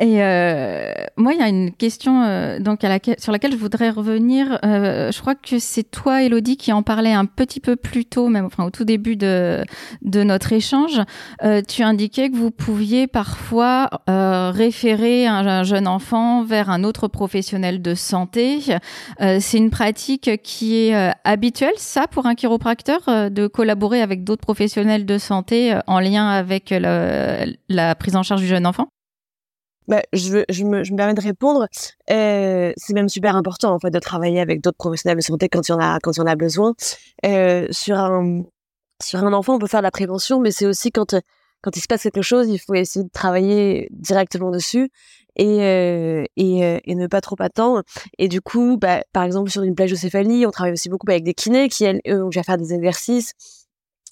Et 0.00 0.24
euh, 0.24 0.92
moi, 1.16 1.34
il 1.34 1.38
y 1.38 1.42
a 1.42 1.48
une 1.48 1.70
question 1.70 2.24
euh, 2.24 2.58
donc 2.58 2.82
à 2.82 2.88
laquelle, 2.88 3.14
sur 3.20 3.30
laquelle 3.30 3.52
je 3.52 3.56
voudrais 3.56 3.90
revenir. 3.90 4.58
Euh, 4.64 5.12
je 5.12 5.20
crois 5.20 5.36
que 5.36 5.60
c'est 5.60 5.88
toi, 5.88 6.24
Elodie, 6.24 6.56
qui 6.56 6.72
en 6.72 6.82
parlait 6.82 7.12
un 7.12 7.26
petit 7.26 7.60
peu 7.60 7.76
plus 7.76 8.06
tôt, 8.06 8.26
même 8.26 8.48
au 8.58 8.70
tout 8.70 8.84
début 8.84 9.14
de 9.14 9.64
de 10.02 10.24
notre 10.24 10.52
échange. 10.52 11.00
Euh, 11.44 11.62
tu 11.66 11.82
indiquais 11.82 12.30
que 12.30 12.36
vous 12.36 12.50
pouviez 12.50 13.06
parfois 13.06 13.88
euh, 14.10 14.50
référer 14.52 15.26
un, 15.26 15.46
un, 15.46 15.62
jeune 15.62 15.86
enfant 15.86 16.42
vers 16.42 16.70
un 16.70 16.82
autre 16.82 17.06
professionnel 17.06 17.82
de 17.82 17.94
santé. 17.94 18.60
Euh, 19.20 19.38
c'est 19.40 19.58
une 19.58 19.70
pratique 19.70 20.42
qui 20.42 20.76
est 20.76 21.14
habituelle, 21.24 21.74
ça, 21.76 22.06
pour 22.06 22.26
un 22.26 22.34
chiropracteur, 22.34 23.00
de 23.30 23.46
collaborer 23.46 24.00
avec 24.00 24.23
d'autres 24.24 24.42
professionnels 24.42 25.06
de 25.06 25.18
santé 25.18 25.72
euh, 25.72 25.80
en 25.86 26.00
lien 26.00 26.28
avec 26.28 26.70
la 26.70 27.94
prise 27.94 28.16
en 28.16 28.22
charge 28.22 28.40
du 28.40 28.46
jeune 28.46 28.66
enfant? 28.66 28.88
Bah, 29.86 30.02
je, 30.14 30.64
me, 30.64 30.96
permets 30.96 31.14
de 31.14 31.20
répondre. 31.20 31.68
Euh, 32.10 32.72
c'est 32.76 32.94
même 32.94 33.10
super 33.10 33.36
important 33.36 33.74
en 33.74 33.78
fait 33.78 33.90
de 33.90 33.98
travailler 33.98 34.40
avec 34.40 34.62
d'autres 34.62 34.78
professionnels 34.78 35.18
de 35.18 35.22
santé 35.22 35.48
quand 35.50 35.68
il 35.68 35.72
y 35.72 35.74
en 35.74 35.78
a 35.78 35.98
quand 36.00 36.16
il 36.16 36.26
a 36.26 36.36
besoin. 36.36 36.74
Euh, 37.26 37.66
sur 37.70 37.98
un 37.98 38.42
sur 39.02 39.22
un 39.22 39.32
enfant, 39.32 39.56
on 39.56 39.58
peut 39.58 39.66
faire 39.66 39.80
de 39.80 39.84
la 39.84 39.90
prévention, 39.90 40.40
mais 40.40 40.52
c'est 40.52 40.66
aussi 40.66 40.90
quand 40.90 41.14
quand 41.62 41.76
il 41.76 41.80
se 41.80 41.86
passe 41.86 42.02
quelque 42.02 42.22
chose, 42.22 42.48
il 42.48 42.58
faut 42.58 42.74
essayer 42.74 43.04
de 43.04 43.10
travailler 43.10 43.88
directement 43.90 44.50
dessus 44.50 44.90
et 45.36 45.62
euh, 45.62 46.24
et, 46.36 46.64
euh, 46.64 46.78
et, 46.84 46.94
ne 46.94 47.06
pas 47.06 47.20
trop 47.20 47.36
attendre. 47.40 47.82
Et 48.18 48.28
du 48.28 48.40
coup, 48.40 48.78
bah, 48.78 49.02
par 49.12 49.24
exemple 49.24 49.50
sur 49.50 49.62
une 49.62 49.74
plagiocéphalie, 49.74 50.46
on 50.46 50.50
travaille 50.50 50.72
aussi 50.72 50.88
beaucoup 50.88 51.10
avec 51.10 51.24
des 51.24 51.34
kinés 51.34 51.68
qui 51.68 51.84
elles, 51.84 52.00
eux, 52.08 52.24
ont 52.24 52.28
déjà 52.28 52.42
faire 52.42 52.58
des 52.58 52.72
exercices 52.72 53.32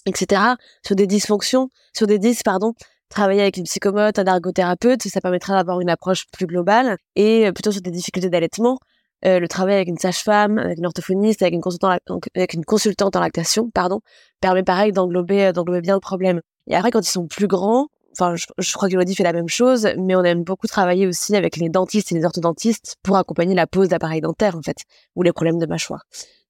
etc. 0.05 0.41
Sur 0.85 0.95
des 0.95 1.07
dysfonctions, 1.07 1.69
sur 1.95 2.07
des 2.07 2.19
dys, 2.19 2.41
pardon, 2.43 2.73
travailler 3.09 3.41
avec 3.41 3.57
une 3.57 3.63
psychomote, 3.63 4.19
un 4.19 4.25
ergothérapeute, 4.25 5.03
ça 5.03 5.21
permettra 5.21 5.55
d'avoir 5.55 5.79
une 5.79 5.89
approche 5.89 6.25
plus 6.31 6.47
globale. 6.47 6.97
Et 7.15 7.47
euh, 7.47 7.51
plutôt 7.51 7.71
sur 7.71 7.81
des 7.81 7.91
difficultés 7.91 8.29
d'allaitement, 8.29 8.79
euh, 9.25 9.39
le 9.39 9.47
travail 9.47 9.75
avec 9.75 9.87
une 9.87 9.97
sage-femme, 9.97 10.57
avec 10.57 10.77
une 10.77 10.85
orthophoniste, 10.85 11.41
avec 11.41 11.53
une 11.53 11.61
consultante, 11.61 11.99
avec 12.35 12.53
une 12.53 12.65
consultante 12.65 13.15
en 13.15 13.21
lactation, 13.21 13.69
pardon, 13.69 14.01
permet 14.41 14.63
pareil 14.63 14.91
d'englober, 14.91 15.45
euh, 15.45 15.51
d'englober 15.53 15.81
bien 15.81 15.93
le 15.93 16.01
problème. 16.01 16.41
Et 16.67 16.75
après, 16.75 16.91
quand 16.91 17.05
ils 17.05 17.11
sont 17.11 17.27
plus 17.27 17.47
grands, 17.47 17.87
enfin, 18.11 18.35
je, 18.35 18.45
je 18.57 18.73
crois 18.73 18.89
qu'Elodie 18.89 19.15
fait 19.15 19.23
la 19.23 19.33
même 19.33 19.47
chose, 19.47 19.87
mais 19.97 20.15
on 20.15 20.23
aime 20.23 20.43
beaucoup 20.43 20.67
travailler 20.67 21.07
aussi 21.07 21.35
avec 21.35 21.57
les 21.57 21.69
dentistes 21.69 22.11
et 22.11 22.15
les 22.15 22.25
orthodontistes 22.25 22.97
pour 23.03 23.15
accompagner 23.17 23.55
la 23.55 23.67
pose 23.67 23.89
d'appareils 23.89 24.21
dentaires, 24.21 24.57
en 24.57 24.61
fait, 24.61 24.77
ou 25.15 25.23
les 25.23 25.31
problèmes 25.31 25.59
de 25.59 25.65
mâchoire. 25.65 26.03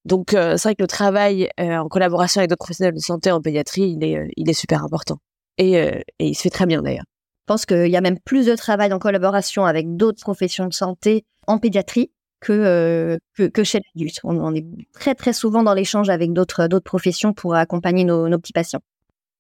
Donc 0.06 0.34
euh, 0.34 0.58
c'est 0.58 0.70
vrai 0.70 0.76
que 0.76 0.84
le 0.84 0.88
travail 0.88 1.50
euh, 1.60 1.78
en 1.78 1.88
collaboration 1.88 2.40
avec 2.40 2.50
d'autres 2.50 2.60
professionnels 2.60 2.94
de 2.94 3.00
santé 3.00 3.32
en 3.32 3.42
pédiatrie, 3.42 3.96
il 3.98 4.04
est, 4.04 4.18
euh, 4.18 4.28
il 4.36 4.50
est 4.50 4.54
super 4.54 4.84
important. 4.84 5.18
Et, 5.58 6.04
il 6.20 6.36
se 6.36 6.42
fait 6.42 6.50
très 6.50 6.66
bien 6.66 6.82
d'ailleurs. 6.82 7.06
Je 7.42 7.46
pense 7.46 7.66
qu'il 7.66 7.88
y 7.88 7.96
a 7.96 8.02
même 8.02 8.20
plus 8.20 8.48
de 8.48 8.56
travail 8.56 8.92
en 8.92 9.00
collaboration 9.00 9.66
avec 9.66 9.96
d'autres 9.96 10.22
professions 10.22 10.66
de 10.66 10.74
santé 10.74 11.26
en 11.46 11.60
pédiatrie 11.60 12.12
que, 12.40 13.20
que, 13.38 13.64
chez 13.64 13.80
l'adulte. 13.96 14.20
On, 14.24 14.38
on, 14.38 14.56
est 14.56 14.66
très 14.94 15.14
très 15.14 15.32
souvent 15.32 15.62
dans 15.62 15.74
l'échange 15.76 16.10
avec 16.10 16.34
d'autres 16.34 16.68
d'autres 16.68 16.84
professions 16.84 17.34
pour 17.34 17.54
accompagner 17.54 18.04
nos, 18.04 18.30
nos 18.30 18.40
petits 18.40 18.54
patients. 18.54 18.82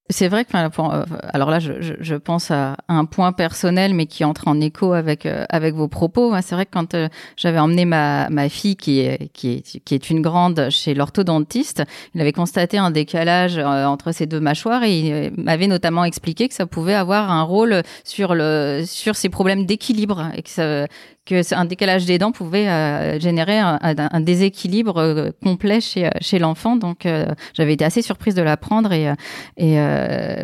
C'est 0.09 0.27
vrai 0.27 0.43
que, 0.43 0.55
euh, 0.55 1.05
alors 1.31 1.49
là, 1.49 1.59
je, 1.59 1.71
je, 1.79 2.15
pense 2.15 2.51
à 2.51 2.75
un 2.89 3.05
point 3.05 3.31
personnel, 3.31 3.93
mais 3.93 4.05
qui 4.05 4.25
entre 4.25 4.49
en 4.49 4.59
écho 4.59 4.91
avec 4.91 5.25
euh, 5.25 5.45
avec 5.47 5.75
vos 5.75 5.87
propos. 5.87 6.35
C'est 6.41 6.55
vrai 6.55 6.65
que 6.65 6.71
quand 6.71 6.93
euh, 6.93 7.07
j'avais 7.37 7.57
emmené 7.57 7.85
ma, 7.85 8.29
ma 8.29 8.49
fille, 8.49 8.75
qui 8.75 8.99
est, 8.99 9.31
qui 9.31 9.51
est 9.51 9.79
qui 9.79 9.95
est 9.95 10.09
une 10.09 10.21
grande, 10.21 10.67
chez 10.71 10.93
l'orthodontiste, 10.93 11.83
il 12.13 12.19
avait 12.19 12.33
constaté 12.33 12.77
un 12.77 12.91
décalage 12.91 13.57
entre 13.57 14.11
ces 14.11 14.25
deux 14.25 14.41
mâchoires 14.41 14.83
et 14.83 15.31
il 15.31 15.41
m'avait 15.41 15.67
notamment 15.67 16.03
expliqué 16.03 16.49
que 16.49 16.53
ça 16.53 16.65
pouvait 16.65 16.95
avoir 16.95 17.31
un 17.31 17.43
rôle 17.43 17.81
sur 18.03 18.35
le 18.35 18.83
sur 18.85 19.15
ces 19.15 19.29
problèmes 19.29 19.65
d'équilibre 19.65 20.31
et 20.35 20.41
que 20.43 20.49
ça, 20.49 20.85
que 21.25 21.53
un 21.55 21.65
décalage 21.65 22.05
des 22.05 22.17
dents 22.17 22.31
pouvait 22.31 22.67
euh, 22.67 23.19
générer 23.19 23.57
un, 23.57 23.79
un, 23.81 24.21
déséquilibre 24.21 24.97
euh, 24.97 25.31
complet 25.41 25.79
chez, 25.79 26.09
chez 26.19 26.39
l'enfant. 26.39 26.75
Donc, 26.75 27.05
euh, 27.05 27.27
j'avais 27.53 27.73
été 27.73 27.85
assez 27.85 28.01
surprise 28.01 28.35
de 28.35 28.41
l'apprendre 28.41 28.91
et, 28.91 29.13
et 29.57 29.77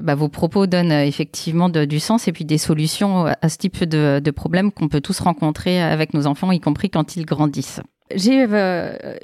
bah, 0.02 0.16
vos 0.16 0.30
propos 0.30 0.68
donnent 0.68 0.92
effectivement 0.92 1.70
du 1.70 2.00
sens 2.00 2.28
et 2.28 2.32
puis 2.32 2.46
des 2.46 2.58
solutions 2.58 3.26
à 3.26 3.50
ce 3.50 3.58
type 3.58 3.84
de, 3.84 4.22
de 4.24 4.32
problèmes 4.32 4.72
qu'on 4.72 4.88
peut 4.88 5.02
tous 5.02 5.20
rencontrer 5.20 5.82
avec 5.82 6.14
nos 6.14 6.28
enfants, 6.28 6.52
y 6.52 6.60
compris 6.60 6.90
quand 6.90 7.16
ils 7.16 7.26
grandissent. 7.26 7.82
J'ai 8.16 8.46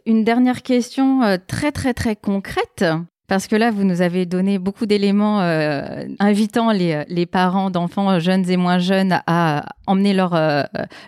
une 0.05 0.23
dernière 0.23 0.61
question 0.61 1.21
très 1.47 1.71
très 1.71 1.93
très 1.93 2.15
concrète. 2.15 2.85
Parce 3.27 3.47
que 3.47 3.55
là, 3.55 3.71
vous 3.71 3.83
nous 3.83 4.01
avez 4.01 4.25
donné 4.25 4.59
beaucoup 4.59 4.85
d'éléments 4.85 5.41
euh, 5.41 6.05
invitant 6.19 6.71
les, 6.71 7.25
parents 7.25 7.71
d'enfants 7.71 8.19
jeunes 8.19 8.49
et 8.49 8.57
moins 8.57 8.77
jeunes 8.77 9.19
à 9.25 9.65
emmener 9.87 10.13
leur, 10.13 10.35
euh, 10.35 10.63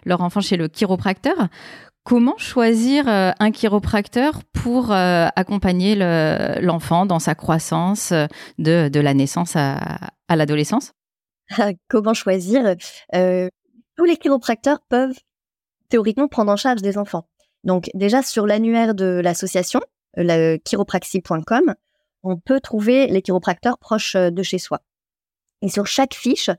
leur 0.06 0.22
enfant 0.22 0.42
chez 0.42 0.58
le 0.58 0.68
chiropracteur. 0.68 1.48
Comment 2.04 2.38
choisir 2.38 3.08
euh, 3.08 3.32
un 3.40 3.52
chiropracteur 3.52 4.42
pour 4.54 4.92
accompagner 4.92 5.96
l'enfant 6.62 7.06
dans 7.06 7.20
sa 7.20 7.36
croissance 7.36 8.14
de, 8.58 8.90
de 8.90 9.00
la 9.00 9.14
naissance 9.14 9.56
à, 9.56 10.00
à 10.28 10.36
l'adolescence? 10.36 10.94
Comment 11.90 12.14
choisir 12.14 12.76
Tous 13.14 14.06
les 14.06 14.18
chiropracteurs 14.18 14.80
peuvent 14.90 15.18
théoriquement 15.90 16.28
prendre 16.28 16.52
en 16.52 16.58
charge 16.58 16.82
des 16.82 16.98
enfants. 16.98 17.28
Donc 17.64 17.90
déjà 17.94 18.24
sur 18.24 18.48
l'annuaire 18.48 18.96
de 18.96 19.22
l'association, 19.24 19.82
chiropraxie.com, 20.16 21.76
on 22.24 22.38
peut 22.38 22.60
trouver 22.60 23.08
les 23.08 23.22
chiropracteurs 23.22 23.78
proches 23.78 24.16
euh, 24.16 24.30
de 24.30 24.44
chez 24.44 24.58
soi. 24.58 24.82
Et 25.62 25.70
sur 25.70 25.88
chaque 25.88 26.14
fiche, 26.14 26.50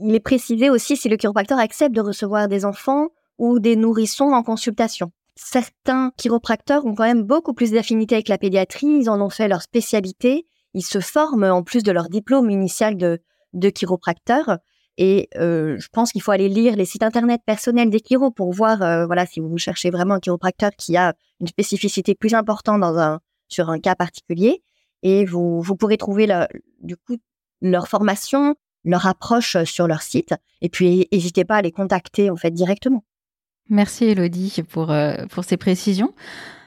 il 0.00 0.14
est 0.14 0.20
précisé 0.20 0.70
aussi 0.70 0.96
si 0.96 1.08
le 1.08 1.16
chiropracteur 1.16 1.58
accepte 1.58 1.94
de 1.94 2.00
recevoir 2.00 2.48
des 2.48 2.64
enfants 2.64 3.08
ou 3.38 3.58
des 3.58 3.76
nourrissons 3.76 4.32
en 4.32 4.42
consultation. 4.42 5.10
Certains 5.34 6.12
chiropracteurs 6.16 6.86
ont 6.86 6.94
quand 6.94 7.04
même 7.04 7.22
beaucoup 7.22 7.52
plus 7.52 7.72
d'affinité 7.72 8.14
avec 8.14 8.28
la 8.28 8.38
pédiatrie, 8.38 8.86
ils 8.86 9.10
en 9.10 9.20
ont 9.20 9.30
fait 9.30 9.48
leur 9.48 9.62
spécialité, 9.62 10.46
ils 10.74 10.84
se 10.84 11.00
forment 11.00 11.44
en 11.44 11.62
plus 11.62 11.82
de 11.82 11.92
leur 11.92 12.08
diplôme 12.08 12.50
initial 12.50 12.96
de, 12.96 13.20
de 13.52 13.68
chiropracteur. 13.70 14.58
Et 14.98 15.28
euh, 15.36 15.76
je 15.78 15.88
pense 15.92 16.12
qu'il 16.12 16.22
faut 16.22 16.30
aller 16.30 16.48
lire 16.48 16.74
les 16.74 16.86
sites 16.86 17.02
internet 17.02 17.42
personnels 17.44 17.90
des 17.90 18.00
chiros 18.00 18.30
pour 18.30 18.52
voir, 18.52 18.80
euh, 18.82 19.04
voilà, 19.04 19.26
si 19.26 19.40
vous 19.40 19.58
cherchez 19.58 19.90
vraiment 19.90 20.14
un 20.14 20.20
chiropracteur 20.20 20.70
qui 20.76 20.96
a 20.96 21.14
une 21.40 21.46
spécificité 21.46 22.14
plus 22.14 22.32
importante 22.32 22.80
dans 22.80 22.96
un, 22.96 23.20
sur 23.48 23.68
un 23.68 23.78
cas 23.78 23.94
particulier. 23.94 24.62
Et 25.08 25.24
vous, 25.24 25.60
vous 25.60 25.76
pourrez 25.76 25.98
trouver 25.98 26.26
du 26.82 26.96
coup 26.96 27.16
leur 27.62 27.86
formation, 27.86 28.56
leur 28.84 29.06
approche 29.06 29.56
sur 29.62 29.86
leur 29.86 30.02
site. 30.02 30.34
Et 30.62 30.68
puis, 30.68 31.06
n'hésitez 31.12 31.44
pas 31.44 31.54
à 31.54 31.62
les 31.62 31.70
contacter 31.70 32.28
en 32.28 32.34
fait 32.34 32.50
directement. 32.50 33.04
Merci 33.70 34.06
Elodie 34.06 34.64
pour, 34.68 34.90
euh, 34.90 35.14
pour 35.30 35.44
ces 35.44 35.56
précisions. 35.56 36.12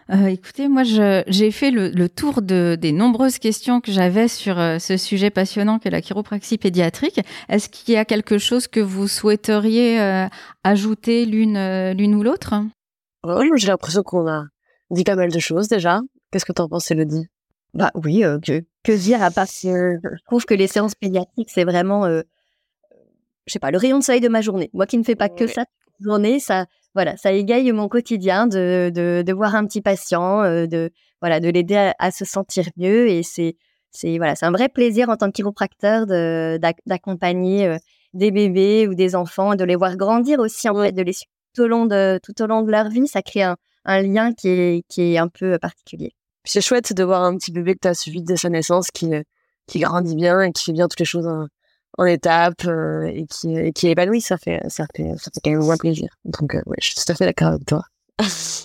Euh, 0.09 0.27
écoutez, 0.27 0.69
moi, 0.69 0.83
j'ai 0.83 1.51
fait 1.51 1.69
le, 1.69 2.07
tour 2.07 2.41
de, 2.41 2.77
des 2.79 2.93
nombreuses 2.93 3.39
questions 3.39 3.81
que 3.81 3.91
j'avais 3.91 4.29
sur 4.29 4.57
euh, 4.57 4.79
ce 4.79 4.95
sujet 4.95 5.31
passionnant 5.31 5.77
qu'est 5.77 5.89
la 5.89 5.99
chiropraxie 6.01 6.57
pédiatrique. 6.57 7.19
Est-ce 7.49 7.67
qu'il 7.67 7.93
y 7.93 7.97
a 7.97 8.05
quelque 8.05 8.37
chose 8.37 8.69
que 8.69 8.79
vous 8.79 9.09
souhaiteriez 9.09 9.99
euh, 9.99 10.27
ajouter 10.63 11.25
l'une 11.25 11.91
l'une 11.91 12.15
ou 12.15 12.23
l'autre? 12.23 12.53
Oh, 13.23 13.41
J'ai 13.57 13.67
l'impression 13.67 14.01
qu'on 14.01 14.29
a 14.29 14.45
dit 14.91 15.03
pas 15.03 15.17
mal 15.17 15.29
de 15.29 15.39
choses 15.39 15.67
déjà. 15.67 15.99
Qu'est-ce 16.31 16.45
que 16.45 16.53
tu 16.53 16.61
en 16.61 16.69
penses, 16.69 16.89
Elodie 16.89 17.27
Bah 17.73 17.91
oui, 17.95 18.23
que, 18.43 18.63
que 18.83 18.91
dire 18.91 19.21
à 19.21 19.31
part 19.31 19.45
je 19.45 20.23
trouve 20.25 20.45
que 20.45 20.53
les 20.53 20.67
séances 20.67 20.95
pédiatriques, 20.95 21.49
c'est 21.51 21.65
vraiment, 21.65 22.07
je 23.49 23.53
sais 23.53 23.59
pas, 23.59 23.71
le 23.71 23.77
rayon 23.77 23.99
de 23.99 24.03
soleil 24.03 24.21
de 24.21 24.29
ma 24.29 24.41
journée. 24.41 24.69
Moi 24.73 24.85
qui 24.85 24.97
ne 24.97 25.03
fais 25.03 25.15
pas 25.15 25.29
que 25.29 25.47
ça 25.47 25.65
toute 25.65 26.05
journée, 26.05 26.39
ça 26.39 26.65
voilà, 26.95 27.17
ça 27.17 27.31
égaye 27.31 27.71
mon 27.71 27.87
quotidien 27.87 28.47
de, 28.47 28.91
de, 28.93 29.33
voir 29.33 29.55
un 29.55 29.65
petit 29.65 29.81
patient, 29.81 30.43
euh, 30.43 30.65
de 30.65 30.91
voilà, 31.21 31.39
de 31.39 31.49
l'aider 31.49 31.91
à, 31.99 32.11
se 32.11 32.25
sentir 32.25 32.65
mieux. 32.77 33.07
Et 33.09 33.23
c'est 33.23 33.55
c'est 33.91 34.17
voilà, 34.17 34.35
c'est 34.35 34.45
un 34.45 34.51
vrai 34.51 34.69
plaisir 34.69 35.09
en 35.09 35.17
tant 35.17 35.27
que 35.27 35.33
chiropracteur 35.33 36.05
d'accompagner 36.85 37.67
euh, 37.67 37.77
des 38.13 38.31
bébés 38.31 38.87
ou 38.87 38.95
des 38.95 39.15
enfants, 39.15 39.55
de 39.55 39.63
les 39.63 39.75
voir 39.75 39.97
grandir 39.97 40.39
aussi 40.39 40.69
en 40.69 40.75
fait, 40.75 40.91
de 40.91 41.01
les 41.01 41.13
suivre 41.13 41.31
tout 41.55 41.63
au 41.63 41.67
long 41.67 41.85
de 41.85 42.19
tout 42.23 42.39
au 42.41 42.47
long 42.47 42.61
de 42.63 42.71
leur 42.71 42.89
vie. 42.89 43.07
Ça 43.07 43.21
crée 43.21 43.43
un, 43.43 43.57
un 43.85 44.01
lien 44.01 44.33
qui 44.33 44.49
est 44.49 44.83
qui 44.89 45.13
est 45.13 45.17
un 45.17 45.27
peu 45.27 45.57
particulier. 45.59 46.13
C'est 46.43 46.61
chouette 46.61 46.93
de 46.93 47.03
voir 47.03 47.23
un 47.23 47.37
petit 47.37 47.51
bébé 47.51 47.75
que 47.75 47.79
tu 47.81 47.87
as 47.87 47.93
suivi 47.93 48.21
dès 48.21 48.37
sa 48.37 48.49
naissance 48.49 48.87
qui 48.91 49.09
qui 49.67 49.79
grandit 49.79 50.15
bien 50.15 50.41
et 50.41 50.51
qui 50.51 50.63
fait 50.65 50.73
bien 50.73 50.87
toutes 50.87 50.99
les 50.99 51.05
choses 51.05 51.27
en 51.97 52.05
étape 52.05 52.65
euh, 52.65 53.03
et 53.07 53.25
qui 53.25 53.71
qui 53.73 53.87
est 53.87 53.91
épanoui 53.91 54.21
ça 54.21 54.37
fait 54.37 54.61
ça 54.69 54.85
fait 54.95 55.11
ça 55.17 55.31
fait 55.33 55.41
quand 55.43 55.51
même 55.51 55.59
moins 55.63 55.77
plaisir. 55.77 56.09
Donc 56.25 56.55
euh, 56.55 56.61
ouais 56.65 56.77
je 56.79 56.87
suis 56.87 56.95
tout 56.95 57.11
à 57.11 57.15
fait 57.15 57.25
d'accord 57.25 57.49
avec 57.49 57.65
toi 57.65 57.83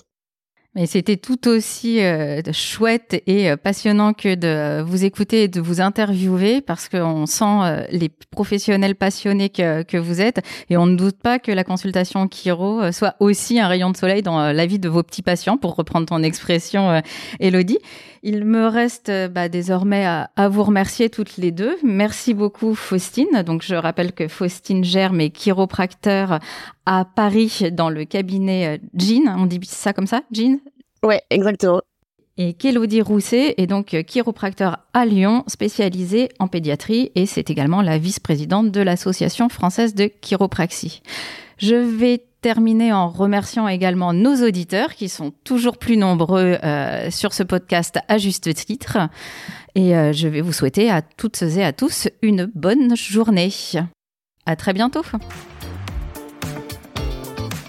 Mais 0.75 0.87
c'était 0.87 1.17
tout 1.17 1.47
aussi 1.47 2.01
euh, 2.01 2.43
chouette 2.53 3.23
et 3.29 3.49
euh, 3.49 3.57
passionnant 3.57 4.13
que 4.13 4.35
de 4.35 4.83
vous 4.83 5.05
écouter 5.05 5.45
et 5.45 5.49
de 5.49 5.61
vous 5.61 5.81
interviewer 5.81 6.61
parce 6.61 6.89
qu'on 6.89 7.27
sent 7.27 7.45
euh, 7.45 7.87
les 7.93 8.09
professionnels 8.09 8.97
passionnés 8.97 9.51
que, 9.51 9.83
que, 9.85 9.97
vous 9.97 10.21
êtes 10.21 10.41
et 10.71 10.77
on 10.77 10.87
ne 10.87 10.97
doute 10.97 11.17
pas 11.23 11.39
que 11.39 11.53
la 11.53 11.63
consultation 11.63 12.27
Kiro 12.27 12.91
soit 12.91 13.15
aussi 13.21 13.61
un 13.61 13.69
rayon 13.69 13.91
de 13.91 13.97
soleil 13.97 14.23
dans 14.23 14.53
la 14.53 14.67
vie 14.67 14.81
de 14.81 14.89
vos 14.89 15.05
petits 15.05 15.23
patients, 15.23 15.57
pour 15.57 15.77
reprendre 15.77 16.07
ton 16.07 16.23
expression, 16.23 17.01
Elodie. 17.39 17.79
Il 18.27 18.47
me 18.47 18.69
reste 18.69 19.13
bah, 19.31 19.51
désormais 19.51 20.07
à, 20.07 20.31
à, 20.35 20.49
vous 20.49 20.63
remercier 20.63 21.11
toutes 21.11 21.37
les 21.37 21.51
deux. 21.51 21.77
Merci 21.83 22.33
beaucoup, 22.33 22.75
Faustine. 22.75 23.43
Donc, 23.45 23.61
je 23.63 23.75
rappelle 23.75 24.13
que 24.13 24.29
Faustine 24.29 24.83
Germe 24.83 25.21
est 25.21 25.29
chiropracteur 25.29 26.39
à 26.87 27.05
Paris 27.05 27.65
dans 27.71 27.91
le 27.91 28.07
cabinet 28.07 28.81
Jean. 28.95 29.37
On 29.39 29.45
dit 29.45 29.61
ça 29.65 29.93
comme 29.93 30.07
ça, 30.07 30.23
Jean? 30.33 30.59
Ouais, 31.03 31.21
exactement. 31.29 31.83
Et 32.39 32.55
Kélodie 32.55 33.03
Rousset 33.03 33.55
est 33.59 33.67
donc 33.67 33.95
chiropracteur 34.07 34.79
à 34.95 35.05
Lyon, 35.05 35.45
spécialisée 35.47 36.31
en 36.39 36.49
pédiatrie, 36.49 37.13
et 37.15 37.27
c'est 37.27 37.51
également 37.51 37.83
la 37.83 37.99
vice-présidente 37.99 38.73
de 38.73 38.81
l'Association 38.81 39.51
française 39.51 39.95
de 39.95 40.07
chiropraxie. 40.07 41.03
Je 41.59 41.77
vais 41.77 42.25
terminer 42.45 42.93
en 42.93 43.09
remerciant 43.09 43.69
également 43.69 44.13
nos 44.13 44.47
auditeurs 44.47 44.93
qui 44.93 45.09
sont 45.09 45.33
toujours 45.45 45.79
plus 45.79 45.97
nombreux 45.97 46.59
euh, 46.63 47.11
sur 47.11 47.33
ce 47.33 47.43
podcast 47.43 47.99
à 48.07 48.19
juste 48.19 48.53
titre. 48.55 48.99
Et 49.75 49.97
euh, 49.97 50.13
je 50.13 50.29
vais 50.29 50.43
vous 50.43 50.53
souhaiter 50.53 50.91
à 50.91 51.01
toutes 51.01 51.41
et 51.41 51.65
à 51.65 51.73
tous 51.73 52.07
une 52.21 52.53
bonne 52.55 52.95
journée. 52.97 53.51
À 54.45 54.57
très 54.57 54.75
bientôt. 54.75 55.01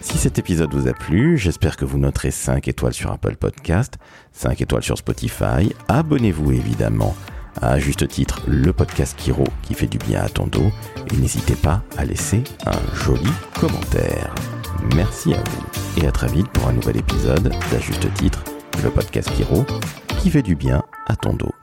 Si 0.01 0.17
cet 0.17 0.39
épisode 0.39 0.73
vous 0.73 0.89
a 0.89 0.93
plu, 0.93 1.37
j'espère 1.37 1.77
que 1.77 1.85
vous 1.85 1.97
noterez 1.97 2.31
5 2.31 2.67
étoiles 2.67 2.93
sur 2.93 3.13
Apple 3.13 3.37
Podcast, 3.37 3.93
5 4.33 4.59
étoiles 4.59 4.83
sur 4.83 4.97
Spotify. 4.97 5.71
Abonnez-vous 5.87 6.51
évidemment 6.51 7.15
à 7.61 7.79
juste 7.79 8.05
titre 8.09 8.41
le 8.45 8.73
podcast 8.73 9.15
Kiro 9.17 9.45
qui 9.61 9.73
fait 9.73 9.87
du 9.87 9.99
bien 9.99 10.19
à 10.19 10.27
ton 10.27 10.47
dos 10.47 10.69
et 11.13 11.15
n'hésitez 11.15 11.55
pas 11.55 11.81
à 11.95 12.03
laisser 12.03 12.43
un 12.65 12.95
joli 13.05 13.31
commentaire. 13.57 14.35
Merci 14.95 15.33
à 15.33 15.37
vous 15.37 16.01
et 16.01 16.07
à 16.07 16.11
très 16.11 16.27
vite 16.27 16.47
pour 16.49 16.67
un 16.67 16.73
nouvel 16.73 16.97
épisode 16.97 17.49
d'À 17.71 17.79
juste 17.79 18.13
titre 18.15 18.43
le 18.83 18.89
podcast 18.89 19.29
Kiro 19.35 19.65
qui 20.19 20.29
fait 20.29 20.41
du 20.41 20.55
bien 20.55 20.83
à 21.07 21.15
ton 21.15 21.33
dos. 21.33 21.53